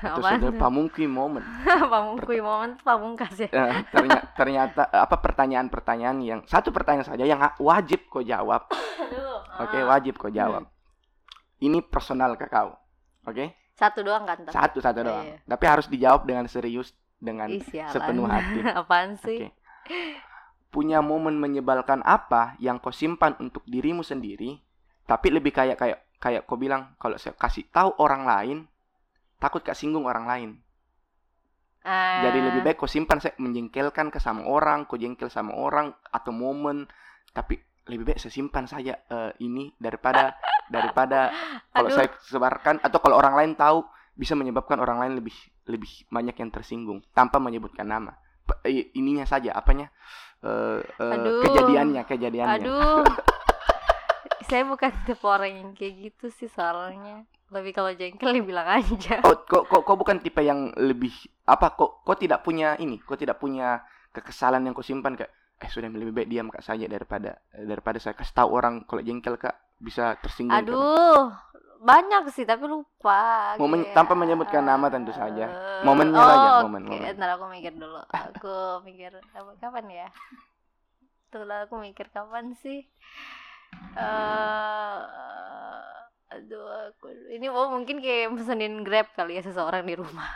atau 0.00 0.20
tuh? 0.22 0.56
pamungkui 0.56 1.04
moment. 1.08 1.44
pamungkui 1.92 2.40
momen 2.40 2.76
tuh 2.78 2.84
pamungkas 2.86 3.34
ya 3.36 3.48
Eh, 3.50 3.84
ternyata, 3.90 4.24
ternyata 4.38 4.82
apa 4.88 5.16
pertanyaan-pertanyaan 5.18 6.18
yang 6.20 6.40
satu 6.44 6.70
pertanyaan 6.72 7.08
saja 7.08 7.24
yang 7.24 7.40
wajib 7.58 8.08
kau 8.08 8.22
jawab. 8.24 8.68
Oke, 9.60 9.76
ah. 9.76 9.84
wajib 9.90 10.16
kau 10.16 10.32
jawab. 10.32 10.64
Ini 11.60 11.84
personal 11.84 12.36
ke 12.36 12.48
kau. 12.48 12.76
Oke? 13.24 13.56
satu 13.80 14.04
doang 14.04 14.28
kan 14.28 14.36
tapi 14.44 14.52
Satu 14.52 14.78
satu 14.84 15.00
Iya, 15.00 15.08
doang. 15.08 15.24
iya. 15.24 15.36
Tapi 15.48 15.64
harus 15.64 15.86
dijawab 15.88 16.28
dengan 16.28 16.44
serius 16.44 16.92
dengan 17.16 17.48
Ih, 17.48 17.64
sialan. 17.64 17.92
sepenuh 17.92 18.26
hati. 18.28 18.60
apaan 18.84 19.16
sih 19.16 19.48
Punya 20.68 21.00
momen 21.02 21.40
menyebalkan 21.40 22.04
apa 22.04 22.54
yang 22.60 22.76
kau 22.78 22.92
simpan 22.94 23.34
untuk 23.42 23.64
dirimu 23.66 24.06
sendiri, 24.06 24.60
tapi 25.10 25.34
lebih 25.34 25.50
kayak 25.50 25.74
kayak 25.74 25.98
kayak 26.22 26.46
kau 26.46 26.54
bilang 26.54 26.94
kalau 27.02 27.18
saya 27.18 27.34
kasih 27.34 27.66
tahu 27.74 27.90
orang 27.98 28.22
lain, 28.22 28.58
takut 29.42 29.58
kak 29.58 29.74
singgung 29.74 30.06
orang 30.06 30.30
lain. 30.30 30.50
Jadi 32.20 32.38
Eh, 32.38 32.44
lebih 32.46 32.60
baik 32.62 32.76
kau 32.78 32.86
simpan 32.86 33.18
saya 33.18 33.34
menjengkelkan 33.40 34.12
ke 34.12 34.20
sama 34.20 34.46
orang, 34.46 34.86
kau 34.86 34.94
jengkel 34.94 35.26
sama 35.26 35.56
orang 35.56 35.90
atau 36.12 36.30
momen, 36.30 36.84
tapi 37.32 37.58
lebih 37.88 38.12
baik 38.12 38.20
saya 38.22 38.30
simpan 38.30 38.68
saja 38.68 39.00
eh, 39.02 39.32
ini 39.40 39.72
daripada 39.74 40.36
daripada 40.74 41.32
kalau 41.72 41.90
Aduh. 41.90 41.96
saya 41.98 42.08
sebarkan 42.22 42.78
atau 42.78 43.02
kalau 43.02 43.18
orang 43.18 43.34
lain 43.34 43.52
tahu 43.58 43.82
bisa 44.14 44.36
menyebabkan 44.36 44.78
orang 44.78 45.00
lain 45.00 45.18
lebih 45.18 45.34
lebih 45.66 45.88
banyak 46.06 46.36
yang 46.36 46.52
tersinggung 46.52 47.00
tanpa 47.10 47.40
menyebutkan 47.40 47.88
nama. 47.88 48.14
P- 48.44 48.60
i- 48.68 48.92
ininya 48.94 49.24
saja 49.24 49.56
apanya 49.56 49.88
eh, 50.44 50.84
eh, 50.84 51.14
Aduh. 51.16 51.40
kejadiannya 51.42 52.02
kejadiannya. 52.04 52.66
aduh 52.68 53.08
saya 54.46 54.62
bukan 54.64 54.90
tipe 55.04 55.24
orang 55.24 55.52
yang 55.52 55.70
kayak 55.72 55.94
gitu 56.10 56.26
sih 56.30 56.48
soalnya. 56.48 57.24
Lebih 57.50 57.74
kalau 57.74 57.90
jengkel 57.90 58.30
ya 58.30 58.42
bilang 58.42 58.68
aja. 58.70 59.18
Oh, 59.26 59.34
kok 59.42 59.66
kok 59.66 59.82
kok 59.82 59.96
bukan 59.98 60.22
tipe 60.22 60.38
yang 60.40 60.70
lebih 60.78 61.10
apa 61.44 61.74
kok 61.74 62.06
kok 62.06 62.18
tidak 62.18 62.40
punya 62.40 62.78
ini, 62.78 63.02
kok 63.02 63.18
tidak 63.18 63.36
punya 63.36 63.82
kekesalan 64.10 64.62
yang 64.62 64.72
kau 64.72 64.86
simpan 64.86 65.18
kak? 65.18 65.30
Eh 65.60 65.68
sudah 65.68 65.90
lebih 65.90 66.14
baik 66.14 66.28
diam 66.30 66.48
kak 66.48 66.62
saja 66.62 66.86
daripada 66.86 67.36
daripada 67.52 67.98
saya 67.98 68.16
kasih 68.16 68.32
tahu 68.32 68.48
orang 68.54 68.86
kalau 68.88 69.02
jengkel 69.02 69.36
kak 69.36 69.52
bisa 69.76 70.16
tersinggung 70.20 70.56
Kak. 70.56 70.64
aduh 70.64 71.28
banyak 71.80 72.28
sih 72.30 72.44
tapi 72.44 72.68
lupa 72.68 73.56
Momen- 73.56 73.88
kayak- 73.88 73.96
tanpa 73.96 74.12
menyebutkan 74.12 74.60
nama 74.60 74.88
tentu 74.88 75.12
saja. 75.12 75.48
Eh, 75.48 75.82
Momennya 75.84 76.16
oh, 76.16 76.28
saja, 76.28 76.48
momen, 76.60 76.82
momen. 76.84 77.12
ntar 77.16 77.34
aku 77.34 77.48
mikir 77.48 77.72
dulu. 77.72 78.00
Aku 78.08 78.54
mikir 78.84 79.16
apa- 79.32 79.56
kapan 79.58 79.84
ya? 79.88 80.08
Tuh 81.32 81.44
aku 81.44 81.80
mikir 81.80 82.12
kapan 82.12 82.52
sih 82.60 82.84
eh 83.92 84.98
aduh 86.30 86.64
aku 86.88 87.06
ini 87.28 87.46
oh 87.46 87.68
mungkin 87.68 87.98
kayak 87.98 88.30
pesenin 88.32 88.80
grab 88.80 89.10
kali 89.12 89.36
ya 89.36 89.42
seseorang 89.42 89.82
di 89.82 89.94
rumah 89.94 90.30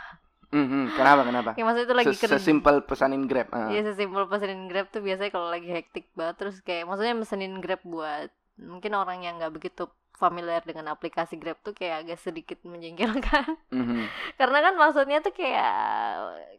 Mhm, 0.55 0.95
Kenapa 0.95 1.27
kenapa? 1.27 1.49
kayak 1.51 1.65
maksudnya 1.67 1.87
itu 1.89 1.95
lagi 1.97 2.13
Se- 2.15 2.21
kerja 2.21 2.37
Sesimpel 2.39 2.75
pesanin 2.87 3.27
Grab. 3.27 3.51
ah. 3.51 3.67
Iya 3.67 3.91
sesimpel 3.91 4.23
pesenin 4.23 4.71
Grab 4.71 4.87
tuh 4.87 5.03
biasanya 5.03 5.27
kalau 5.27 5.51
lagi 5.51 5.67
hektik 5.67 6.07
banget 6.15 6.35
terus 6.39 6.63
kayak 6.63 6.87
maksudnya 6.87 7.11
mesenin 7.11 7.59
Grab 7.59 7.83
buat 7.83 8.31
mungkin 8.55 8.95
orang 8.95 9.19
yang 9.19 9.35
nggak 9.35 9.51
begitu 9.51 9.91
familiar 10.15 10.59
dengan 10.61 10.89
aplikasi 10.89 11.35
Grab 11.35 11.59
tuh 11.59 11.71
kayak 11.71 12.03
agak 12.03 12.19
sedikit 12.19 12.57
menjengkelkan 12.63 13.55
Mhm. 13.69 14.01
karena 14.39 14.57
kan 14.61 14.73
maksudnya 14.73 15.19
tuh 15.19 15.31
kayak 15.31 15.75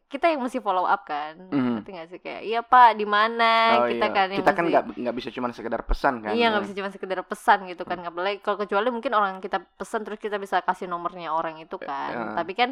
kita 0.07 0.29
yang 0.29 0.39
mesti 0.39 0.59
follow 0.59 0.85
up 0.85 1.03
kan 1.03 1.35
Mhm. 1.49 1.73
ngerti 1.77 1.91
nggak 1.91 2.09
sih 2.09 2.21
kayak 2.21 2.43
iya 2.43 2.61
pak 2.63 2.95
di 2.95 3.03
mana 3.05 3.53
Oh, 3.77 3.89
kita 3.89 4.07
iya. 4.07 4.15
kan 4.15 4.27
yang 4.29 4.39
kita 4.39 4.53
kan 4.53 4.63
mesti- 4.63 4.73
nggak 4.73 4.85
nggak 5.03 5.17
bisa 5.17 5.29
cuma 5.31 5.47
sekedar 5.51 5.83
pesan 5.83 6.15
kan. 6.21 6.31
iya 6.31 6.43
ya. 6.43 6.49
nggak 6.49 6.63
bisa 6.63 6.75
cuma 6.75 6.91
sekedar 6.91 7.19
pesan 7.23 7.59
gitu 7.67 7.83
kan 7.83 7.97
nggak 7.99 8.15
boleh 8.15 8.33
kalau 8.39 8.57
kecuali 8.57 8.89
mungkin 8.89 9.13
orang 9.13 9.41
kita 9.41 9.59
pesan 9.75 10.01
terus 10.03 10.17
kita 10.17 10.37
bisa 10.37 10.61
kasih 10.61 10.87
nomornya 10.87 11.31
orang 11.31 11.59
itu 11.59 11.75
kan 11.77 12.13
ya. 12.13 12.35
tapi 12.35 12.53
kan 12.53 12.71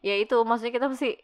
ya 0.00 0.14
itu 0.14 0.36
maksudnya 0.38 0.72
kita 0.72 0.86
mesti 0.86 1.18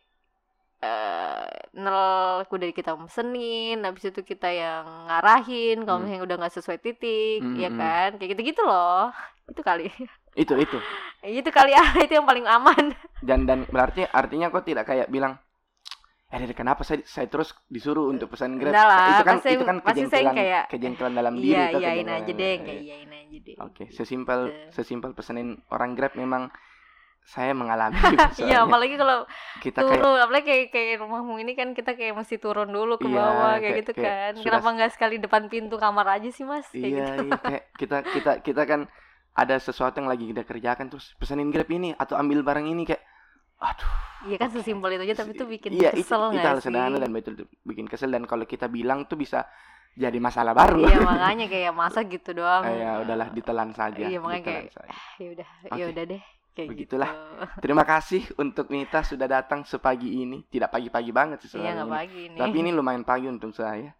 eh 0.83 1.47
nol 1.75 2.43
udah 2.45 2.69
kita 2.71 2.93
mesenin 2.93 3.81
habis 3.81 4.03
itu 4.05 4.21
kita 4.21 4.51
yang 4.51 4.83
ngarahin 5.07 5.87
kalau 5.87 5.97
Hmm. 5.97 6.05
misalnya 6.05 6.25
udah 6.27 6.37
nggak 6.39 6.55
sesuai 6.55 6.79
titik 6.79 7.39
Hmm, 7.41 7.55
ya 7.57 7.71
hmm. 7.71 7.79
kan 7.79 8.11
kayak 8.19 8.31
gitu 8.35 8.43
gitu 8.45 8.63
loh 8.63 9.15
itu 9.51 9.63
kali 9.63 9.87
Itu 10.35 10.55
itu. 10.57 10.79
itu 11.39 11.51
kali 11.51 11.71
ah 11.73 11.87
itu 12.03 12.13
yang 12.13 12.27
paling 12.27 12.45
aman 12.45 12.93
Dan 13.21 13.47
dan 13.47 13.63
berarti 13.65 14.03
artinya 14.05 14.51
kok 14.51 14.65
tidak 14.65 14.85
kayak 14.85 15.07
bilang 15.07 15.39
eh 16.27 16.41
dari 16.41 16.51
kenapa 16.53 16.81
saya 16.81 17.05
saya 17.05 17.29
terus 17.29 17.53
disuruh 17.69 18.09
untuk 18.09 18.33
pesan 18.33 18.57
Grab? 18.57 18.73
Enggak 18.73 18.89
lah, 18.89 19.05
itu 19.07 19.23
kan 19.23 19.37
pasti- 19.37 19.53
itu 19.53 19.65
kan 19.69 19.77
kejengkelan 19.79 20.33
kayak- 20.35 20.67
kejengkelan 20.67 21.13
dalam 21.13 21.35
diri 21.37 21.53
iya 21.53 21.65
itu 21.69 21.79
iyain 21.79 22.09
aja 22.09 22.33
deh 22.33 22.55
kayak 22.59 22.81
iyain 22.81 23.11
aja 23.13 23.39
deh 23.39 23.57
Oke, 23.61 23.85
sesimpel 23.93 24.41
Gitu. 24.49 24.73
sesimpel 24.73 25.11
pesanin 25.13 25.61
orang 25.69 25.93
Grab 25.93 26.17
memang 26.17 26.49
saya 27.25 27.53
mengalami 27.53 27.97
iya 28.03 28.29
soalnya. 28.29 28.57
apalagi 28.63 28.95
kalau 28.95 29.19
kita 29.59 29.79
kayak 29.79 29.91
turun 29.95 30.19
apalagi 30.19 30.45
kayak 30.45 30.67
kayak 30.69 30.95
rumahmu 30.99 31.35
ini 31.39 31.53
kan 31.53 31.69
kita 31.71 31.93
kayak 31.93 32.13
mesti 32.13 32.37
turun 32.37 32.69
dulu 32.69 32.97
ke 32.97 33.07
Iya, 33.07 33.15
bawah 33.15 33.33
kayak, 33.53 33.63
kayak- 33.63 33.79
gitu 33.79 33.93
kayak 33.95 34.03
kan. 34.03 34.33
sudah- 34.35 34.45
kenapa 34.45 34.69
nggak 34.73 34.91
sekali 34.93 35.17
depan 35.19 35.43
pintu 35.47 35.77
kamar 35.77 36.07
aja 36.13 36.29
sih 36.29 36.43
mas? 36.43 36.67
Kayak 36.69 36.83
iya, 36.85 37.07
gitu. 37.09 37.23
iya 37.25 37.37
kayak 37.39 37.63
kita 37.75 37.97
kita 38.05 38.33
kita 38.43 38.63
kan 38.65 38.81
ada 39.33 39.57
sesuatu 39.57 39.97
yang 39.97 40.07
lagi 40.07 40.27
kita 40.27 40.43
kerjakan 40.43 40.87
terus 40.89 41.15
pesanin 41.17 41.49
Grab 41.49 41.69
ini 41.69 41.95
atau 41.95 42.15
ambil 42.15 42.43
barang 42.43 42.67
ini 42.67 42.85
kayak 42.85 43.01
aduh 43.57 43.93
iya 44.25 44.37
kan 44.37 44.51
sesimpel 44.51 44.91
itu 44.93 45.03
aja 45.05 45.23
tapi 45.23 45.33
itu 45.33 45.47
bikin 45.47 45.71
iya, 45.73 45.89
kesel 45.91 46.19
itu 46.21 46.35
nggak 46.35 46.45
hal 46.45 46.59
sih? 46.59 46.67
sederhana 46.67 46.99
dan 46.99 47.11
betul 47.11 47.33
bikin 47.63 47.87
kesel 47.87 48.11
dan 48.11 48.25
kalau 48.25 48.43
kita 48.45 48.67
bilang 48.67 49.07
tuh 49.07 49.15
bisa 49.15 49.47
jadi 49.93 50.17
masalah 50.19 50.51
baru. 50.53 50.83
Iya 50.83 50.99
makanya 51.07 51.47
kayak 51.47 51.71
masa 51.71 52.03
gitu 52.03 52.33
doang? 52.35 52.65
Eh, 52.65 52.81
ya 52.81 52.99
udahlah 52.99 53.29
ditelan 53.29 53.71
saja 53.71 54.03
Iya, 54.03 54.19
makanya 54.19 54.43
kayak- 54.43 54.73
saja. 54.73 54.93
ya 55.17 55.29
udah 55.31 55.49
ya 55.71 55.85
udah 55.87 56.05
deh 56.09 56.23
kayak 56.53 56.69
Begitulah. 56.69 57.11
gitu. 57.11 57.45
terima 57.65 57.85
kasih 57.85 58.23
untuk 58.37 58.69
Mita 58.69 59.01
sudah 59.03 59.27
datang 59.27 59.65
sepagi 59.65 60.23
ini. 60.23 60.45
Tidak 60.47 60.69
pagi-pagi 60.69 61.11
banget 61.11 61.45
sih 61.45 61.59
iya 61.59 61.73
sebenarnya 61.75 61.85
ini. 61.85 61.93
pagi 61.93 62.23
nih 62.29 62.39
tapi 62.39 62.57
ini 62.61 62.71
lumayan 62.71 63.05
pagi 63.05 63.27
untuk 63.29 63.51
saya. 63.57 63.93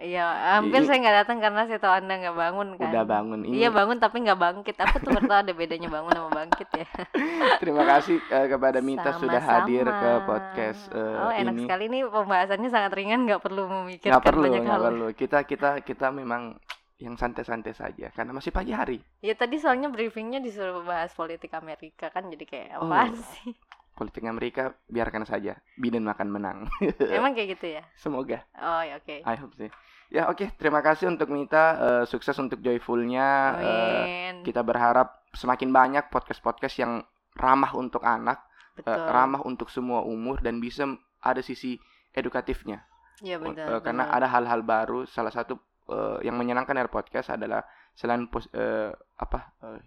Iya 0.00 0.56
hampir 0.56 0.80
Ini- 0.80 0.88
saya 0.88 0.98
nggak 1.04 1.16
datang 1.24 1.38
karena 1.44 1.62
saya 1.68 1.76
tahu 1.76 1.92
anda 1.92 2.14
nggak 2.16 2.32
bangun 2.32 2.68
kan. 2.80 2.88
Udah 2.88 3.04
bangun 3.04 3.40
ini 3.44 3.60
iya. 3.60 3.68
bangun 3.68 4.00
tapi 4.00 4.24
nggak 4.24 4.40
bangkit. 4.40 4.76
Aku 4.80 4.96
tuh 5.04 5.12
tahu 5.12 5.36
ada 5.44 5.52
bedanya 5.52 5.92
bangun 5.92 6.12
sama 6.16 6.30
bangkit 6.32 6.68
ya. 6.72 6.86
Terima 7.60 7.84
kasih 7.84 8.16
eh, 8.16 8.46
kepada 8.48 8.80
Mita 8.80 9.12
sudah 9.20 9.44
Sama-sama. 9.44 9.60
hadir 9.60 9.84
ke 9.84 10.10
podcast 10.24 10.82
eh, 10.96 11.16
oh 11.20 11.32
enak 11.36 11.52
ini. 11.52 11.62
sekali 11.68 11.84
nih 11.92 12.02
pembahasannya 12.08 12.68
sangat 12.72 12.92
ringan 12.96 13.28
nggak 13.28 13.44
perlu 13.44 13.68
memikirkan 13.68 14.16
nggak 14.16 14.24
perlu 14.24 14.44
banyak 14.48 14.62
nggak 14.64 14.72
hal 14.80 14.84
perlu. 14.88 15.06
Kita 15.12 15.38
kita 15.44 15.70
kita 15.84 16.06
memang 16.08 16.56
yang 17.00 17.16
santai-santai 17.16 17.72
saja 17.72 18.12
karena 18.12 18.36
masih 18.36 18.52
pagi 18.52 18.76
hari. 18.76 19.00
Ya 19.24 19.32
tadi 19.32 19.56
soalnya 19.56 19.88
briefingnya 19.88 20.38
disuruh 20.38 20.84
bahas 20.84 21.10
politik 21.16 21.50
Amerika 21.56 22.12
kan 22.12 22.28
jadi 22.28 22.44
kayak 22.44 22.68
Oh. 22.76 22.86
apaan 22.86 23.16
sih? 23.16 23.56
politik 23.90 24.24
Amerika 24.24 24.72
biarkan 24.88 25.28
saja 25.28 25.60
Biden 25.76 26.08
makan 26.08 26.32
menang. 26.32 26.58
Emang 27.20 27.36
kayak 27.36 27.60
gitu 27.60 27.76
ya? 27.76 27.82
Semoga. 28.00 28.40
Oh 28.56 28.80
ya 28.80 28.96
oke. 28.96 29.20
I 29.20 29.36
hope 29.36 29.52
sih. 29.56 29.68
Ya 30.08 30.28
oke 30.28 30.56
terima 30.56 30.80
kasih 30.80 31.08
untuk 31.08 31.28
Mita 31.28 31.76
eh, 31.76 32.04
sukses 32.08 32.32
untuk 32.40 32.64
joyfulnya 32.64 33.28
amin. 33.60 34.34
kita 34.42 34.64
berharap 34.64 35.20
semakin 35.36 35.68
banyak 35.70 36.08
podcast-podcast 36.08 36.76
yang 36.80 36.92
ramah 37.36 37.76
untuk 37.76 38.02
anak 38.02 38.40
eh, 38.80 38.82
betul. 38.82 39.04
ramah 39.08 39.40
untuk 39.44 39.68
semua 39.68 40.00
umur 40.02 40.40
dan 40.40 40.58
bisa 40.58 40.88
ada 41.20 41.40
sisi 41.40 41.76
edukatifnya. 42.12 42.84
Ya 43.20 43.36
Uh, 43.36 43.52
betul 43.52 43.68
uh, 43.68 43.80
karena 43.84 44.08
ada 44.08 44.24
hal-hal 44.24 44.64
baru 44.64 45.04
salah 45.04 45.28
satu 45.28 45.60
uh, 45.90 46.18
yang 46.22 46.38
menyenangkan 46.38 46.72
dari 46.72 46.88
podcast 46.88 47.34
adalah 47.34 47.66
selain 47.92 48.30
pos- 48.30 48.50
uh, 48.54 48.94
apa 49.18 49.38
uh, 49.66 49.78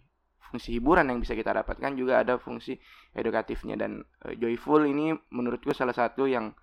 fungsi 0.52 0.78
hiburan 0.78 1.10
yang 1.10 1.18
bisa 1.24 1.34
kita 1.34 1.50
dapatkan 1.50 1.98
juga 1.98 2.22
ada 2.22 2.38
fungsi 2.38 2.78
edukatifnya 3.16 3.80
dan 3.80 4.06
uh, 4.28 4.34
joyful 4.38 4.84
ini 4.86 5.16
menurutku 5.34 5.72
salah 5.74 5.96
satu 5.96 6.30
yang 6.30 6.54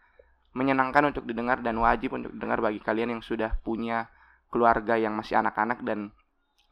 menyenangkan 0.55 1.15
untuk 1.15 1.27
didengar 1.27 1.63
dan 1.63 1.79
wajib 1.79 2.15
untuk 2.15 2.35
didengar 2.35 2.59
bagi 2.63 2.83
kalian 2.83 3.19
yang 3.19 3.23
sudah 3.23 3.55
punya 3.63 4.07
keluarga 4.51 4.99
yang 4.99 5.15
masih 5.15 5.39
anak-anak 5.39 5.83
dan 5.87 6.11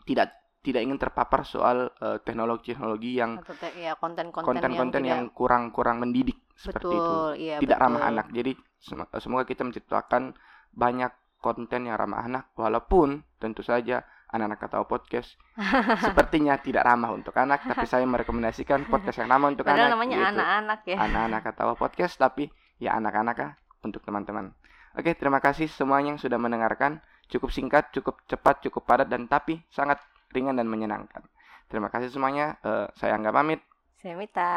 tidak 0.02 0.35
tidak 0.59 0.83
ingin 0.83 0.98
terpapar 0.98 1.46
soal 1.46 1.87
uh, 2.02 2.18
teknologi-teknologi 2.26 3.22
yang 3.22 3.38
atau 3.38 3.54
te- 3.54 3.78
ya 3.78 3.94
konten-konten 3.94 4.42
konten-konten 4.42 5.02
yang, 5.07 5.22
yang 5.22 5.24
kurang-kurang 5.31 6.02
mendidik 6.02 6.35
tidak- 6.35 6.59
seperti 6.59 6.90
itu 6.90 6.98
betul 6.98 7.31
iya 7.38 7.57
tidak 7.62 7.78
ramah 7.78 8.02
betul. 8.02 8.11
anak. 8.11 8.26
Jadi 8.35 8.52
sem- 8.83 9.11
semoga 9.22 9.44
kita 9.46 9.62
menciptakan 9.62 10.35
banyak 10.74 11.12
konten 11.38 11.87
yang 11.87 11.96
ramah 11.98 12.27
anak 12.27 12.44
walaupun 12.59 13.22
tentu 13.38 13.62
saja 13.62 14.03
anak-anak 14.29 14.68
tahu 14.68 14.85
podcast 14.85 15.38
sepertinya 16.05 16.61
tidak 16.61 16.85
ramah 16.85 17.14
untuk 17.14 17.33
anak 17.38 17.64
tapi 17.64 17.88
saya 17.88 18.05
merekomendasikan 18.12 18.87
podcast 18.90 19.24
yang 19.24 19.31
ramah 19.31 19.55
untuk 19.55 19.64
padahal 19.64 19.88
anak 19.88 19.94
namanya 19.96 20.16
anak-anak 20.35 20.81
ya 20.85 20.96
anak-anak 21.01 21.42
tahu 21.57 21.72
podcast 21.79 22.14
tapi 22.20 22.51
ya 22.79 22.94
anak-anak 22.94 23.59
untuk 23.83 24.03
teman-teman. 24.03 24.55
Oke, 24.98 25.14
terima 25.14 25.38
kasih 25.38 25.70
semuanya 25.70 26.16
yang 26.16 26.20
sudah 26.20 26.38
mendengarkan. 26.40 26.98
Cukup 27.29 27.53
singkat, 27.53 27.92
cukup 27.92 28.24
cepat, 28.24 28.64
cukup 28.64 28.88
padat 28.88 29.07
dan 29.12 29.29
tapi 29.29 29.61
sangat 29.68 30.01
ringan 30.33 30.57
dan 30.57 30.66
menyenangkan. 30.66 31.22
Terima 31.68 31.92
kasih 31.92 32.09
semuanya. 32.09 32.57
Eh, 32.64 32.88
saya 32.96 33.14
Angga 33.14 33.31
pamit. 33.31 33.61
saya 33.98 34.14
Mita 34.14 34.55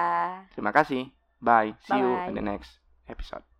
Terima 0.54 0.72
kasih. 0.72 1.12
Bye. 1.42 1.74
See 1.84 1.98
you 1.98 2.14
Bye. 2.14 2.30
in 2.30 2.34
the 2.38 2.46
next 2.46 2.80
episode. 3.10 3.51